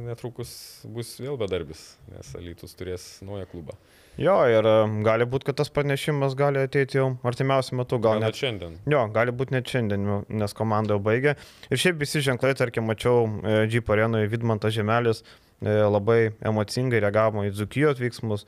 [0.07, 0.53] netrukus
[0.87, 3.75] bus vėl bedarbis, nes Alytus turės naują klubą.
[4.21, 4.75] Jo, ir e,
[5.07, 8.77] gali būti, kad tas pranešimas gali ateiti jau artimiausiu metu, gal Gal net net šiandien.
[8.91, 11.35] Jo, gali būti net šiandien, nu, nes komanda jau baigė.
[11.71, 17.43] Ir šiaip visi ženklai, tarkim, mačiau e, Jeep arenoje Vidmantas Žemelis e, labai emocingai reagavo
[17.47, 18.47] į Dzukijos veiksmus.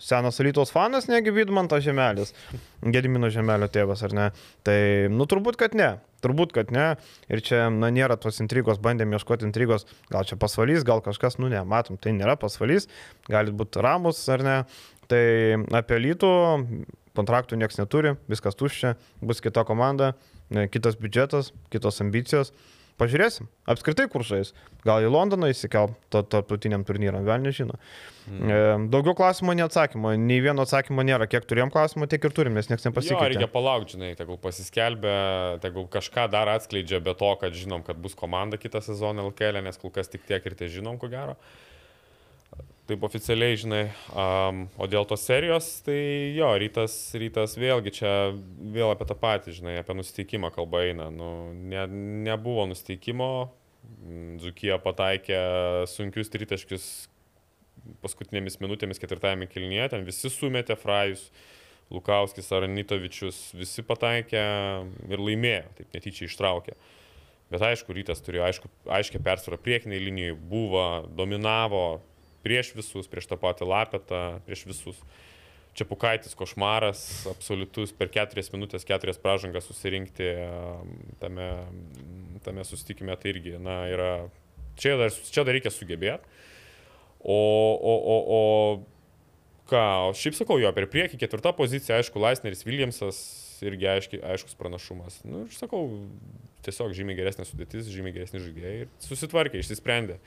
[0.00, 2.32] Senas Rytos fanas, negi Vidmantas Žemelis.
[2.82, 4.26] Gedimino Žemelio tėvas, ar ne?
[4.66, 4.78] Tai,
[5.12, 5.94] nu, turbūt, kad ne.
[6.24, 6.86] Turbūt, kad ne.
[7.32, 9.86] Ir čia, na, nėra tos intrigos, bandėm ieškoti intrigos.
[10.12, 12.88] Gal čia pasvalys, gal kažkas, nu, ne, matom, tai nėra pasvalys.
[13.28, 14.58] Gali būti ramus, ar ne.
[15.10, 15.24] Tai
[15.80, 16.30] apie lytų
[17.14, 20.14] kontraktų niekas neturi, viskas tuščia, bus kita komanda,
[20.72, 22.52] kitas biudžetas, kitos ambicijos.
[22.94, 24.52] Pažiūrėsim, apskritai kursais.
[24.86, 27.74] Gal į Londoną įsikel to tarptautiniam turnyram, vėl nežino.
[28.30, 28.58] E,
[28.92, 30.12] daugiau klausimų, nei atsakymų.
[30.22, 31.26] Nei vieno atsakymo nėra.
[31.26, 33.32] Kiek turėjom klausimų, tiek ir turim, nes niekas Jo, nepasikeitė.
[33.34, 35.16] reikia palaukti, žinai, tegul pasiskelbia,
[35.64, 39.80] tegul kažką dar atskleidžia be to, kad žinom, kad bus komanda kitą sezoną LKL, nes
[39.82, 41.34] kol kas tik tiek ir tai žinom, ko gero.
[42.84, 45.96] Taip oficialiai, žinai, um, o dėl tos serijos, tai
[46.36, 48.10] jo, rytas, rytas vėlgi čia
[48.74, 51.06] vėl apie tą patį, žinai, apie nusteikimą kalba eina.
[51.08, 51.86] Nu, ne,
[52.28, 53.30] nebuvo nusteikimo,
[54.40, 55.40] Dzukija pataikė
[55.88, 56.84] sunkius tritaškius
[58.04, 61.30] paskutinėmis minutėmis ketvirtajame kilnyje, ten visi sumetė Frajus,
[61.92, 64.42] Lukauskis, Aranitovičius, visi pataikė
[65.08, 66.76] ir laimėjo, taip netyčia ištraukė.
[67.52, 70.84] Bet aišku, rytas turėjo aišku, aiškę persvarą priekiniai linijai, buvo,
[71.16, 71.84] dominavo
[72.44, 75.00] prieš visus, prieš tą patį lapetą, prieš visus.
[75.74, 77.00] Čia pukaitis košmaras,
[77.32, 81.48] absoliutus, per keturias minutės keturias pražangas susirinkti um, tame,
[82.46, 84.10] tame susitikime, tai irgi, na, yra,
[84.78, 86.30] čia dar, čia dar reikia sugebėti.
[87.24, 87.34] O,
[87.74, 88.40] o, o, o
[89.70, 89.82] ką,
[90.20, 93.18] šiaip sakau, jo, per priekį ketvirta pozicija, aišku, Laisneris Williamsas
[93.64, 95.20] irgi aiški, aiškus pranašumas.
[95.24, 95.86] Na, nu, aš sakau,
[96.66, 100.18] tiesiog žymiai geresnė sudėtis, žymiai geresni žaidėjai ir susitvarkė, išsisprendė.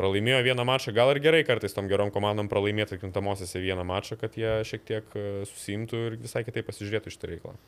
[0.00, 4.38] Pralaimėjo vieną mačą, gal ir gerai kartais tom gerom komandom pralaimėti atkrintamosiose vieną mačą, kad
[4.38, 7.58] jie šiek tiek e, susimtų ir visai kitaip pasižiūrėtų šitą reikalą.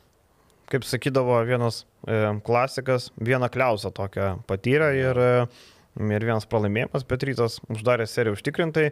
[0.73, 2.15] Kaip sakydavo vienas e,
[2.47, 5.33] klasikas, vieną kliausą tokią patyrė ir, e,
[6.01, 8.87] ir vienas pralaimėjimas, bet rytas uždarė seriją užtikrintai.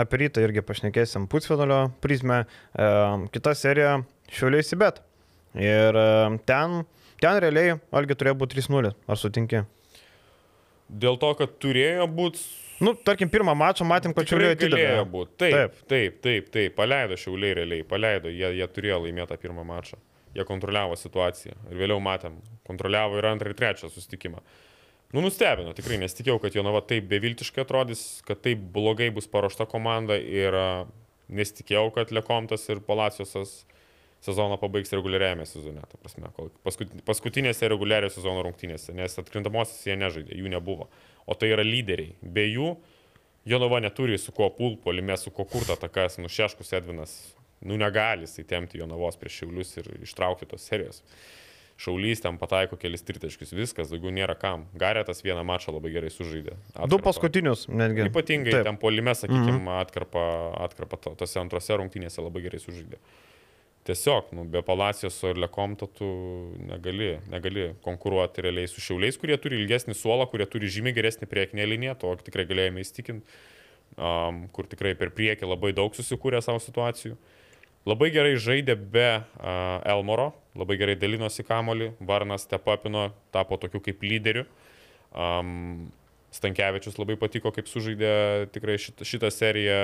[0.00, 2.40] Apie rytą irgi pašnekėsim pusfinalio prizmę.
[2.74, 2.88] E,
[3.36, 4.00] kita serija
[4.32, 4.98] Šiauliai Sibet.
[5.54, 6.08] Ir e,
[6.48, 6.80] ten,
[7.22, 8.94] ten realiai Algi turėjo būti 3-0.
[9.06, 9.62] Ar sutinki?
[10.90, 12.42] Dėl to, kad turėjo būti
[12.80, 14.56] Nu, tarkim, pirmą mačą matėm, kad Šiauliai
[15.12, 15.36] būti.
[15.42, 19.66] Taip, taip, taip, taip, taip, paleido šiauliai realiai, paleido, jie, jie turėjo laimėti tą pirmą
[19.68, 20.00] mačą.
[20.32, 21.58] Jie kontroliavo situaciją.
[21.68, 22.38] Ir vėliau matėm,
[22.68, 24.40] kontroliavo ir antrą, ir trečią susitikimą.
[25.10, 30.16] Nu, nustebino, tikrai nesitikėjau, kad Jonava taip beviltiškai atrodys, kad taip blogai bus paruošta komanda
[30.16, 30.54] ir
[31.28, 33.64] nesitikėjau, kad Lekomtas ir Palaciosas
[34.24, 35.82] sezoną pabaigs reguliariajame sezone.
[35.90, 36.30] Ta prasme,
[37.08, 40.90] paskutinėse reguliariojo sezono rungtynėse, nes atkrintamosios jie nežaidė, jų nebuvo.
[41.30, 42.16] O tai yra lyderiai.
[42.22, 42.72] Be jų
[43.48, 47.12] Jonava neturi su kuo pult, polime, su kuo kurta takas, nu Šeškus Edvinas,
[47.64, 51.00] nu negali jisai temti Jonavos prieš Šiaulius ir ištraukti tos serijos.
[51.80, 54.66] Šaulys ten pataiko kelis tritaškius, viskas, daugiau nėra kam.
[54.76, 56.52] Garetas vieną mačą labai gerai sužaidė.
[56.52, 56.98] Du Atkarpą.
[57.06, 58.04] paskutinius netgi.
[58.10, 58.66] Ypatingai Taip.
[58.68, 60.24] Ten polime, sakykime, atkarpą,
[60.66, 62.98] atkarpą to- tose antrose rungtynėse labai gerai sužaidė.
[63.90, 66.06] Tiesiog, nu, be Palacijoso ir Lekomto tu
[66.62, 71.66] negali, negali konkuruoti realiai su Šiauliais, kurie turi ilgesnį suolą, kurie turi žymiai geresnį priekinę
[71.66, 73.40] liniją, to tikrai galėjome įstikinti,
[73.96, 77.18] um, kur tikrai per priekį labai daug susikūrė savo situacijų.
[77.90, 84.06] Labai gerai žaidė be uh, Elmoro, labai gerai dalinosi kamolį, Varnas Tepapino tapo tokiu kaip
[84.06, 84.46] lyderiu.
[85.10, 85.88] Um,
[86.30, 88.14] Stankievičius labai patiko, kaip sužaidė
[88.54, 89.78] tikrai šitą, šitą seriją,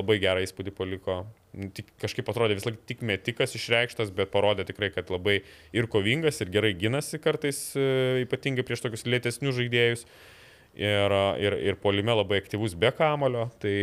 [0.00, 1.26] labai gerą įspūdį paliko.
[1.54, 5.40] Nu, Tik, kažkaip atrodė vis laik tik metikas išreikštas, bet parodė tikrai, kad labai
[5.76, 10.06] ir kovingas, ir gerai gynasi kartais, e, ypatingai prieš tokius lėtesnius žaidėjus.
[10.74, 13.74] Ir, ir, ir polime labai aktyvus be kamulio, tai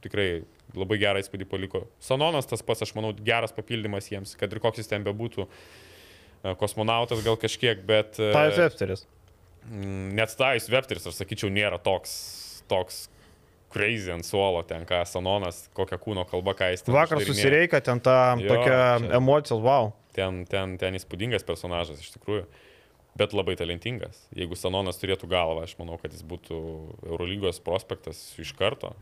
[0.00, 0.28] tikrai
[0.72, 1.84] labai gerą įspūdį paliko.
[2.00, 5.44] Sanonas tas pats, aš manau, geras papildymas jiems, kad ir koks jis ten bebūtų.
[5.46, 8.16] E, Kosmonautas gal kažkiek, bet...
[8.16, 9.04] e, Tajus Epsteris.
[9.68, 12.14] Mm, net Stajus Vepteris, aš sakyčiau, nėra toks,
[12.70, 13.04] toks
[13.70, 18.00] crazy ant suolo, ten ką Sanonas, kokią kūno kalbą, ką jis ten Vakar susireikia ten
[18.02, 19.92] tokia čia- emocijos, wow.
[20.16, 22.44] Ten, ten, ten įspūdingas personažas iš tikrųjų,
[23.18, 24.24] bet labai talentingas.
[24.34, 26.58] Jeigu Sanonas turėtų galvą, aš manau, kad jis būtų
[27.12, 28.94] Eurolygos prospektas iš karto.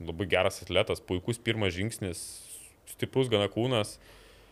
[0.00, 2.20] labai geras atletas, puikus pirmas žingsnis,
[2.90, 3.96] stiprus gana kūnas,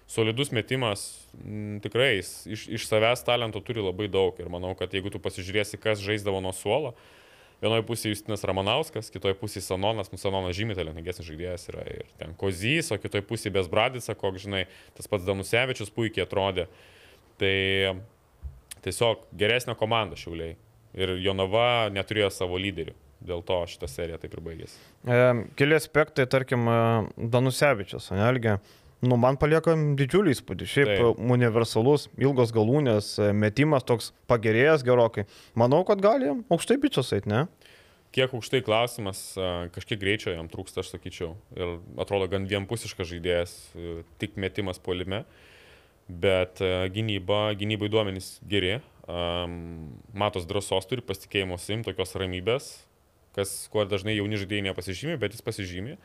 [0.06, 4.92] solidus metimas, m, tikrai jis iš, iš savęs talento turi labai daug ir manau, kad
[4.94, 6.94] jeigu tu pasižiūrėsi, kas žaisdavo nuo suolo,
[7.62, 12.34] vienoje pusėje Justinas Ramanauskas, kitoje pusėje Sanonas, nu Sanonas žymiai talentingesnis žaidėjas yra ir ten
[12.38, 14.64] Kozys, o kitoje pusėje Besbradica, koks žinai,
[14.96, 16.66] tas pats Danusevičius puikiai atrodė.
[17.40, 17.54] Tai
[18.84, 20.58] tiesiog geresnė komanda šiauliai.
[20.98, 22.92] Ir Jonava neturėjo savo lyderių.
[23.22, 24.78] Dėl to šitą seriją taip ir baigėsi.
[25.06, 25.18] E,
[25.58, 26.78] keli aspektai, tarkim, e,
[27.30, 28.56] Danusevičius, Anelgė.
[29.02, 30.66] Nu, man palieka didžiulį įspūdį.
[30.70, 31.00] Šiaip Taip.
[31.02, 31.22] Taip.
[31.34, 35.24] universalus, ilgos galūnės, e, metimas toks pagerėjęs gerokai.
[35.58, 37.48] Manau, kad gali aukštai bičias eit, ne?
[38.14, 41.32] Kiek aukštai klausimas, a, kažkiek greičio jam trūksta, aš sakyčiau.
[41.58, 41.74] Ir
[42.04, 45.24] atrodo gan vienpusiškas žaidėjas, e, tik metimas polime.
[46.06, 46.58] Bet
[46.92, 48.80] gynyba, gynybai duomenys geri.
[50.12, 52.66] Matos drąsos turi, pasitikėjimo sim, tokios ramybės,
[53.38, 55.96] kas kuo dažnai jauni žaidėjai nepasižymė, bet jis pasižymė.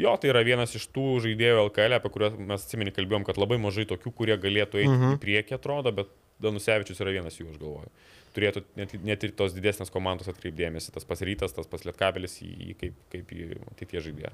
[0.00, 3.58] Jo, tai yra vienas iš tų žaidėjų LKL, apie kuriuos mes atsimeni kalbėjom, kad labai
[3.60, 5.18] mažai tokių, kurie galėtų eiti Mhm.
[5.18, 6.08] į priekį, atrodo, bet
[6.40, 7.90] Danusevičius yra vienas jų, aš galvoju.
[8.32, 12.48] Turėtų net, net ir tos didesnės komandos atkreipdėmėsi, tas pas rytas, tas pas lietkabelis į
[12.70, 14.30] jį kaip, kaip į ateitie žaidėją.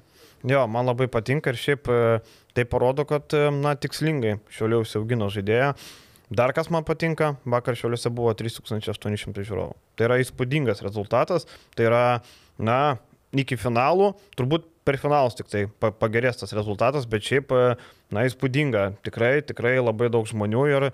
[0.53, 1.97] Jo, man labai patinka ir šiaip e,
[2.55, 5.73] tai parodo, kad, e, na, tikslingai šioliau užsiaugino žaidėją.
[6.31, 9.75] Dar kas man patinka, vakar šioliuose buvo 3800 žiūrovų.
[9.97, 12.05] Tai yra įspūdingas rezultatas, tai yra,
[12.59, 12.99] na,
[13.35, 17.77] iki finalų, turbūt per finalus tik tai pa- pagerės tas rezultatas, bet šiaip, e,
[18.14, 18.97] na, įspūdinga.
[19.03, 20.91] Tikrai, tikrai labai daug žmonių ir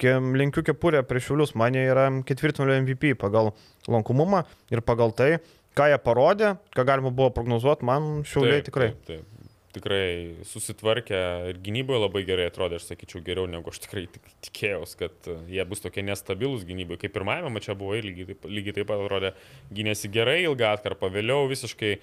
[0.00, 3.52] linkiu kepurę prieš šiulius, man jie yra ketvirtfinalio MVP pagal
[3.86, 5.38] lankomumą ir pagal tai,
[5.76, 8.94] ką jie parodė, ką galima buvo prognozuoti, man šiuliai tikrai.
[9.04, 9.43] Taip, taip.
[9.74, 11.20] Tikrai susitvarkė
[11.50, 15.34] ir gynyboje labai gerai atrodė, aš sakyčiau, geriau negu aš tikrai tik, tikėjausi, kad e,
[15.56, 17.00] jie bus tokie nestabilūs gynyboje.
[17.02, 19.32] Kaip pirmajame mače buvo lygiai taip, lygiai taip pat atrodė,
[19.74, 21.96] gynėsi gerai ilgą atkarpą, vėliau visiškai,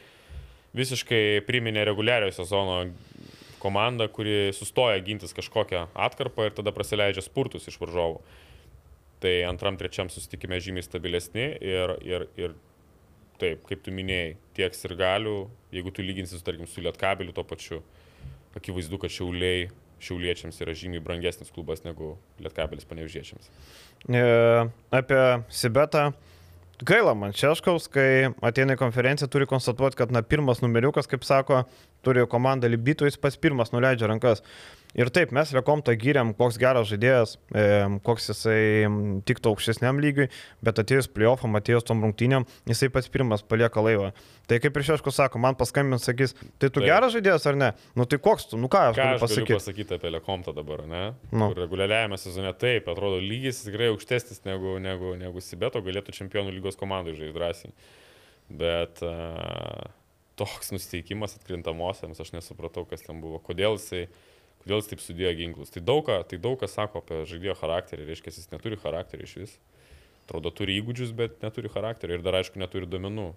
[0.76, 2.82] visiškai priminė reguliariojo sezono
[3.62, 8.20] komandą, kuri sustoja gintis kažkokią atkarpą ir tada praleidžia spurtus iš varžovų.
[9.22, 12.56] Tai antram, trečiam susitikime žymiai stabilesni ir, ir, ir
[13.42, 15.36] taip, kaip tu minėjai, tiek ir galių,
[15.74, 17.82] jeigu tu lyginsi, tarkim, su Lietkabeliu to pačiu,
[18.58, 19.70] akivaizdu, kad šiauliai,
[20.02, 23.50] šiauliečiams yra žymiai brangesnis klubas negu Lietkabelis panevžiečiams.
[24.10, 24.22] E,
[24.98, 25.24] apie
[25.54, 26.12] Sibetą.
[26.82, 31.60] Gaila man Šeškaus, kai ateina į konferenciją, turi konstatuoti, kad na, pirmas numeriukas, kaip sako,
[32.06, 34.44] turi komanda libytų, jis pas pirmas nuleidžia rankas.
[34.92, 37.64] Ir taip, mes Lekomtą gyrėm, koks geras žaidėjas, e,
[38.04, 38.90] koks jisai
[39.28, 40.28] tiktų aukštesniam lygiui,
[40.60, 44.10] bet atėjus playoffam, atėjus tom rungtynėm, jisai pats pirmas palieka laivą.
[44.52, 46.90] Tai kaip ir Šeškus sako, man paskambins, sakys, tai tu Taip.
[46.90, 47.70] geras žaidėjas ar ne?
[47.96, 49.60] Nu tai koks tu, nu ką aš Ką galiu aš galiu pasakyti?
[49.62, 51.06] pasakyti apie Lekomtą dabar, ne?
[51.32, 51.54] Nu.
[51.56, 57.16] Reguliariajame sezone taip, atrodo, lygis tikrai aukštesnis negu, negu, negu Sibeto, galėtų čempionų lygos komandai
[57.16, 57.74] žaisti drąsiai.
[58.60, 59.88] Bet uh,
[60.42, 64.06] toks nusteikimas atkrintamosiams, aš nesupratau, kas ten buvo, kodėl jisai,
[64.64, 65.74] kodėl jis taip sudėjo ginklus.
[65.74, 69.38] Tai daug, ką, tai daug kas sako apie žaidėjo charakterį, reiškia, jis neturi charakterio iš
[69.44, 69.58] vis.
[70.26, 73.32] Atrodo, turi įgūdžius, bet neturi charakterio ir dar aišku neturi domenų.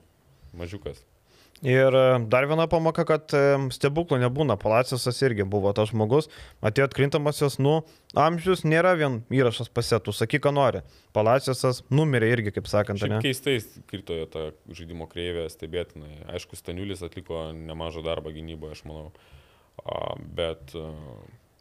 [0.54, 1.02] Mažiukas.
[1.62, 3.42] Ir e, dar viena pamoka, kad e,
[3.72, 4.56] stebuklų nebūna.
[4.60, 6.28] Palacijosas irgi buvo tas žmogus,
[6.64, 7.78] atėjo atkrintamasios, nu,
[8.18, 10.82] amžius nėra vien įrašas pasėtų, sakyk, ką nori.
[11.16, 13.22] Palacijosas numirė irgi, kaip sakant, Šiaip ne?
[13.24, 13.56] keistai
[13.90, 16.24] krito jo ta žaidimo kreivė stebėtinai.
[16.34, 19.08] Aišku, Staniulis atliko nemažą darbą gynyboje, aš manau.
[20.36, 20.90] Bet a,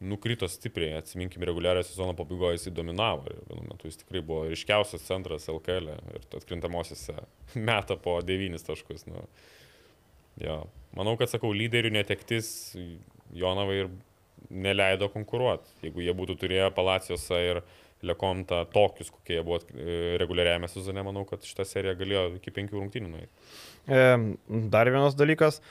[0.04, 3.30] nukrito stipriai, atsiminkim, reguliariojo sezono pabaigoje jis dominavo.
[3.30, 7.16] Ir vienu metu jis tikrai buvo ryškiausias centras LKL e ir atkrintamosiose
[7.54, 9.06] metą po 9 taškus.
[9.08, 9.24] Nu,
[10.42, 10.64] jo.
[10.94, 12.48] Manau, kad, sakau, lyderių netektis
[13.34, 13.88] Jonavai ir
[14.50, 15.72] neleido konkuruoti.
[15.82, 17.64] Jeigu jie būtų turėję Palacijosą ir
[18.04, 22.76] Lekomtą tokius, kokie jie buvo e, reguliariajame sezone, manau, kad šitą seriją galėjo iki penkių
[22.82, 23.30] rungtynių nueiti.
[23.88, 24.02] E,
[24.72, 25.62] dar vienas dalykas.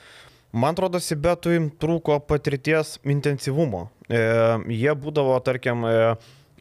[0.54, 3.88] Man atrodo, Sibetui trūko patirties intensyvumo.
[4.06, 4.18] E,
[4.74, 6.10] jie būdavo, tarkim, e,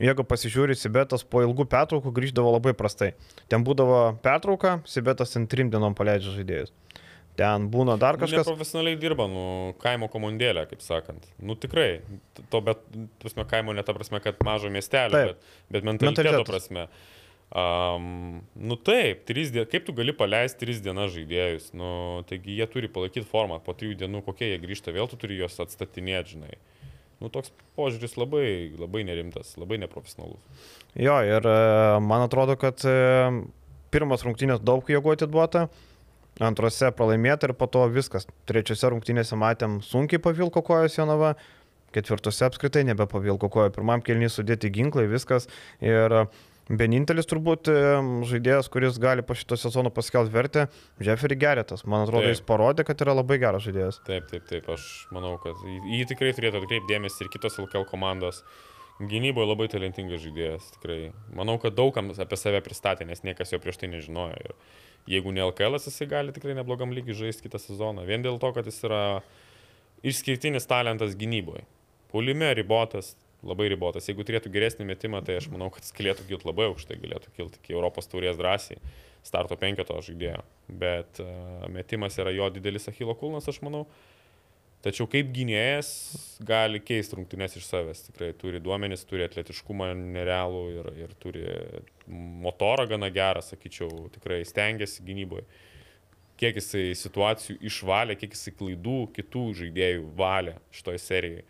[0.02, 3.12] jeigu pasižiūri, Sibetas po ilgų pertraukų grįždavo labai prastai.
[3.50, 6.74] Ten būdavo pertrauka, Sibetas ten trim dienom paleidžia žaidėjus.
[7.40, 8.52] Ten būna dar Kažkas kažkas.
[8.52, 11.26] profesionaliai dirba, nu, kaimo komandėlė, kaip sakant.
[11.42, 12.04] Nu, tikrai.
[12.54, 12.84] To, bet,
[13.24, 15.34] prasme, kaimo ne ta prasme, kad mažo miestelio, Taip.
[15.34, 16.52] bet, bet mentaliteto Mentalitetas.
[16.52, 16.88] prasme.
[17.54, 21.68] Um, nu taip, dien, kaip tu gali paleisti tris dienas žaidėjus?
[21.78, 25.38] Nu, taigi jie turi palaikyti formą, po trijų dienų kokie jie grįžta, vėl tu turi
[25.38, 26.56] juos atstatinėti, žinai.
[27.22, 28.46] Nu, toks požiūris labai,
[28.78, 30.42] labai nerimtas, labai neprofesionalus.
[30.98, 31.54] Jo, ir e,
[32.02, 32.96] man atrodo, kad e,
[33.94, 35.68] pirmas rungtynės daug jėgų atiduota,
[36.42, 38.26] antrose pralaimėta ir po to viskas.
[38.50, 41.34] Trečiose rungtynėse matėm sunkiai pavilko kojas Jonava,
[41.94, 43.74] ketvirtose apskritai nebepavilko kojo.
[43.76, 45.48] Pirmam kelnys sudėti ginklai, viskas.
[45.84, 46.24] Ir
[46.72, 47.78] vienintelis turbūt e,
[48.30, 50.68] žaidėjas, kuris gali po šito sezono paskelbti vertę,
[51.04, 51.86] Jeffrey Geretas.
[51.86, 52.38] Man atrodo, Taip.
[52.38, 54.00] jis parodė, kad yra labai geras žaidėjas.
[54.08, 58.42] Taip, taip, taip, aš manau, kad jį tikrai turėtų atkreipti dėmesį ir kitos LKL komandos.
[59.10, 60.98] Gynyboje labai talentingas žaidėjas, tikrai.
[61.36, 64.38] Manau, kad daugam apie save pristatė, nes niekas jo prieš tai nežinojo.
[64.38, 68.06] Ir jeigu ne LKL, jisai gali tikrai neblogam lygiui žaisti kitą sezoną.
[68.08, 69.04] Vien dėl to, kad jis yra
[70.06, 71.66] išskirtinis talentas gynyboje.
[72.14, 74.08] Pulime ribotas, labai ribotas.
[74.10, 77.60] Jeigu turėtų geresnį metimą, tai aš manau, kad jis galėtų kilti labai aukštai, galėtų kilti
[77.62, 78.80] iki Europos taurės drąsiai,
[79.26, 80.44] starto penketo žaidėjo.
[80.70, 83.88] Bet uh, metimas yra jo didelis Achilo kulnas, aš manau.
[84.84, 85.90] Tačiau kaip gynėjas
[86.44, 88.02] gali keisti rungtynės iš savęs.
[88.10, 91.46] Tikrai turi duomenis, turi atletiškumą nerealų ir, ir turi
[92.44, 95.46] motorą gana gerą, sakyčiau, tikrai stengiasi gynyboje.
[96.42, 101.46] Kiek jisai situacijų išvalė, kiek jisai klaidų kitų žaidėjų valė šitoje serijoje.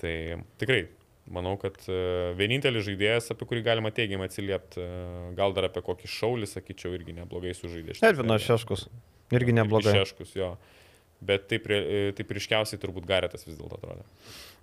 [0.00, 0.14] Tai
[0.62, 0.80] tikrai,
[1.28, 2.00] manau, kad e,
[2.38, 7.18] vienintelis žaidėjas, apie kurį galima teigiamai atsiliepti, e, gal dar apie kokį šaulį, sakyčiau, irgi
[7.18, 7.98] neblogai sužaidė.
[8.38, 8.54] seriją.
[8.54, 8.88] Šeškus.
[9.36, 9.92] Irgi neblogai.
[9.92, 10.52] Irgi Šeškus, jo.
[11.24, 14.04] Bet taip, ri- taip ryškiausiai turbūt Garetas vis dėlto atrodo.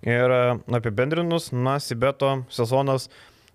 [0.06, 0.42] Ir e,
[0.78, 3.10] apibendrinus, na, Sibeto sezonas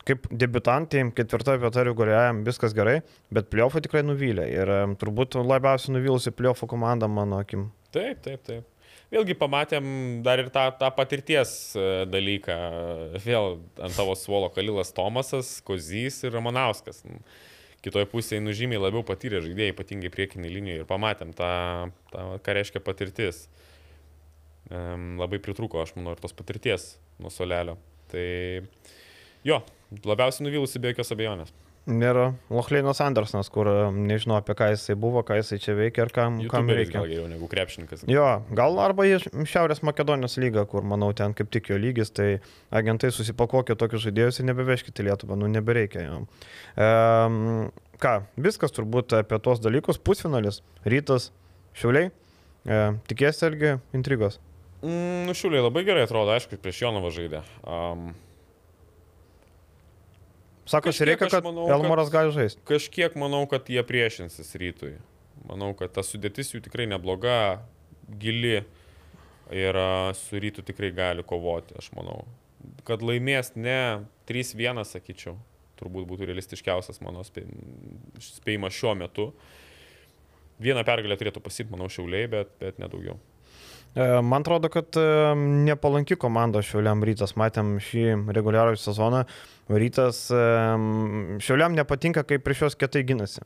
[0.05, 2.99] kaip debutantai, ketvirtoje vietoje reguliariam viskas gerai,
[3.33, 4.47] bet pliofai tikrai nuvylė.
[4.53, 7.67] Ir e, turbūt labiausiai nuvylusi pliofų komanda, mano akim.
[7.93, 8.67] Taip, taip, taip.
[9.11, 9.85] Vėlgi pamatėm
[10.23, 12.57] dar ir tą, tą patirties e, dalyką.
[13.25, 17.01] Vėl ant tavo suolo Kalilas Tomasas, Kozys ir Ramanauskas.
[17.81, 21.53] Kitoje pusėje nužymiai labiau patyrė žaidėjai, ypatingai priekinį liniją ir pamatėm tą,
[22.11, 23.47] tą ką reiškia patirtis.
[24.71, 27.79] Um, labai pritruko, aš manau, ir tos patirties nuo solelio.
[28.13, 28.27] Tai
[29.47, 29.57] jo,
[30.05, 31.51] labiausiai nuvylusi be jokios abejonės.
[31.89, 33.65] Nėra Lochleinas Andersonas, kur
[33.95, 36.99] nežinau apie ką jisai buvo, ką jisai čia veikia ir kam, kam reikia.
[36.99, 38.03] gal geriau negu krepšininkas.
[38.11, 39.17] Jo, gal arba į
[39.49, 42.29] Šiaurės Makedonijos lygą, kur, manau, ten kaip tik jo lygis, tai
[42.69, 46.29] agentai susipakokė tokius žaidėjus ir nebeveškite Lietuvą, nu nebereikia jam.
[46.77, 47.41] Um,
[48.01, 51.31] ką, viskas turbūt apie tuos dalykus, pusfinalis, rytas,
[51.77, 52.13] šiuliai,
[52.65, 54.37] e, tikėsi irgi intrigos.
[54.85, 57.41] Mm, nu, šiuliai labai gerai atrodo, aišku, prieš Jonavą žaidė.
[57.65, 58.11] Um,
[60.65, 62.61] Sakosi, Kažkiek reikia, kad manau, Elmoras gali žaisti.
[62.69, 64.93] kažkiek manau, kad jie priešinsis rytui.
[65.49, 67.63] Manau, kad ta sudėtis jų tikrai nebloga,
[68.21, 68.61] gili
[69.51, 69.79] ir
[70.15, 72.25] su rytu tikrai gali kovoti, aš manau.
[72.85, 75.33] Kad laimės ne 3-1, sakyčiau,
[75.81, 77.47] turbūt būtų realistiškiausias mano spė-
[78.21, 79.31] spėjimas šiuo metu.
[80.61, 83.17] Vieną pergalę turėtų pasit, manau, šiauliai, bet, bet nedaugiau.
[83.95, 85.35] E, Man atrodo, kad e,
[85.67, 87.35] nepalanki komanda Šiauliam rytas.
[87.39, 89.25] Matėm šį reguliarų sezoną.
[89.71, 90.45] Rytas e,
[91.43, 93.43] Šiauliam nepatinka, kaip prieš juos kietai gynasi.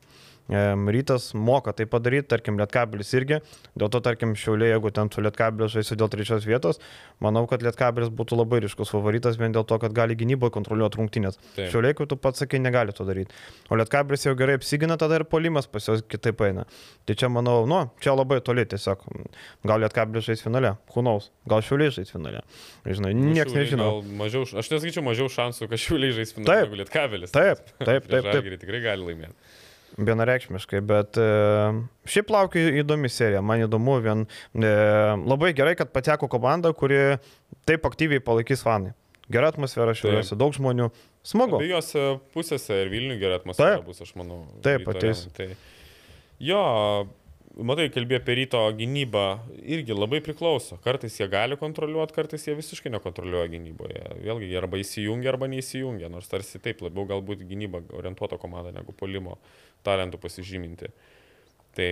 [0.48, 3.40] Rytas moka tai padaryti, tarkim, Lietkabelis irgi.
[3.78, 6.78] Dėl to, tarkim, Šiauliai, jeigu ten su Lietkabeliu žaisi dėl trečios vietos,
[7.24, 11.40] manau, kad Lietkabelis būtų labai ryškus favoritas vien dėl to, kad gali gynyboje kontroliuoti rungtynės.
[11.56, 11.72] Taip.
[11.74, 13.34] Šiauliai, kaip tu pats sakai, negali to daryti.
[13.70, 16.66] O Lietkabelis jau gerai apsigina, tada ir polimas pas juos kitaip eina.
[17.08, 19.02] Tai čia, manau, nu, čia labai toli tiesiog.
[19.66, 22.46] Gal Lietkabelis žais finale, hunaus, gal Šiauliai žais finale.
[22.86, 23.90] Žinai, nieks Šiauliai nežino.
[24.22, 26.68] Mažiau, aš nesakyčiau mažiau šansų, kad šiuliai žais finalą Taip.
[26.68, 27.34] negu Lietkabelis.
[27.34, 28.30] Taip, taip, taip, taip.
[28.30, 28.60] taip.
[28.62, 29.56] Tikrai gali laimėti.
[29.96, 31.26] Vienareikšmiškai, bet e,
[32.10, 34.72] šiaip laukia įdomi serija, man įdomu, vien e,
[35.22, 37.16] labai gerai, kad pateko komanda, kuri
[37.68, 38.92] taip aktyviai palaikys fanai.
[39.32, 40.90] Gera atmosfera šiuose, daug žmonių.
[41.26, 41.58] Smagu.
[41.58, 42.02] Abiejose
[42.34, 43.88] pusėse ir Vilnių gera atmosfera Taip.
[43.88, 44.44] bus, aš manau.
[44.62, 45.24] Taip, ateis.
[45.34, 45.48] Tai,
[46.38, 46.60] jo,
[47.56, 49.24] matai, kalbėjai apie ryto gynybą,
[49.64, 50.76] irgi labai priklauso.
[50.84, 54.02] Kartais jie gali kontroliuoti, kartais jie visiškai nekontroliuoja gynyboje.
[54.24, 58.92] Vėlgi, jie arba įsijungia, arba neįsijungia, nors tarsi taip labiau galbūt gynyba orientuota komanda negu
[58.96, 59.38] polimo
[59.86, 60.92] talentų pasižyminti.
[61.76, 61.90] Tai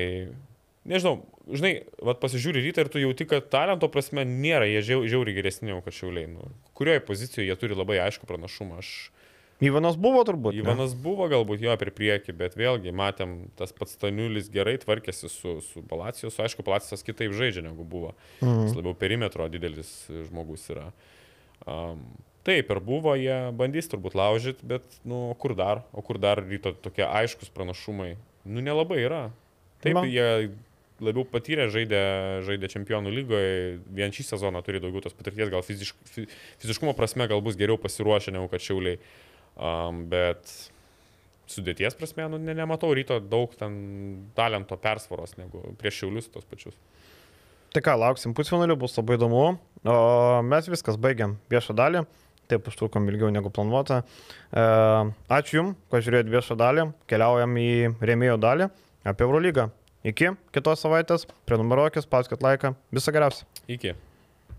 [0.88, 1.16] nežinau,
[1.48, 5.70] žinai, vat pasižiūri rytą ir tu jauti, kad talento prasme nėra, jie žiau, žiauriai geresni
[5.70, 6.28] negu kad šiauliai.
[6.34, 8.82] Nu, kurioje pozicijoje jie turi labai aišku pranašumą.
[8.84, 8.92] Aš
[9.62, 10.56] Ivanas buvo turbūt.
[10.56, 10.64] ne?
[10.64, 15.56] Ivanas buvo galbūt jo per priekį, bet vėlgi matėm, tas pats Staniulis gerai tvarkėsi su,
[15.62, 18.14] su Palacijos, aišku, Palacijos kitaip žaidžia negu buvo.
[18.40, 18.66] Mhm.
[18.66, 20.90] Jis labiau perimetro didelis žmogus yra.
[21.70, 22.02] Um,
[22.44, 26.42] taip ir buvo, jie bandys turbūt laužyti, bet, nu, o kur dar, o kur dar
[26.42, 29.24] ryto tokie aiškus pranašumai, nu, nelabai yra.
[29.84, 30.04] Taip, Na.
[30.08, 30.52] jie
[31.02, 32.00] labiau patyrę žaidė,
[32.46, 33.54] žaidė čempionų lygoje,
[33.96, 36.26] vien šį sezoną turi daugiau tos patirties, gal fizišk, fi,
[36.62, 39.00] fiziškumo prasme gal bus geriau pasiruošę negu kad šiauliai.
[39.54, 40.50] Um, bet
[41.50, 43.74] sudėties prasme, nu, ne, nematau ryto daug ten
[44.34, 46.76] talento persvaros negu prieš šiaulius tos pačius.
[47.74, 49.46] Tai ką, lauksim pusfinalių, bus labai įdomu.
[49.90, 49.96] O
[50.46, 52.04] mes viskas baigiam viešą dalį.
[52.50, 54.02] Taip užtrukom ilgiau negu planuota.
[54.52, 54.64] E,
[55.32, 56.86] ačiū Jums, kad žiūrėjote viešą dalį.
[57.10, 58.70] Keliaujam į rėmėjo dalį
[59.10, 59.70] apie Eurolygą.
[60.06, 61.26] Iki kitos savaitės.
[61.48, 62.76] Prenumeruokit, spauskit laiką.
[62.94, 63.48] Viso geriausio.
[63.66, 63.96] Iki.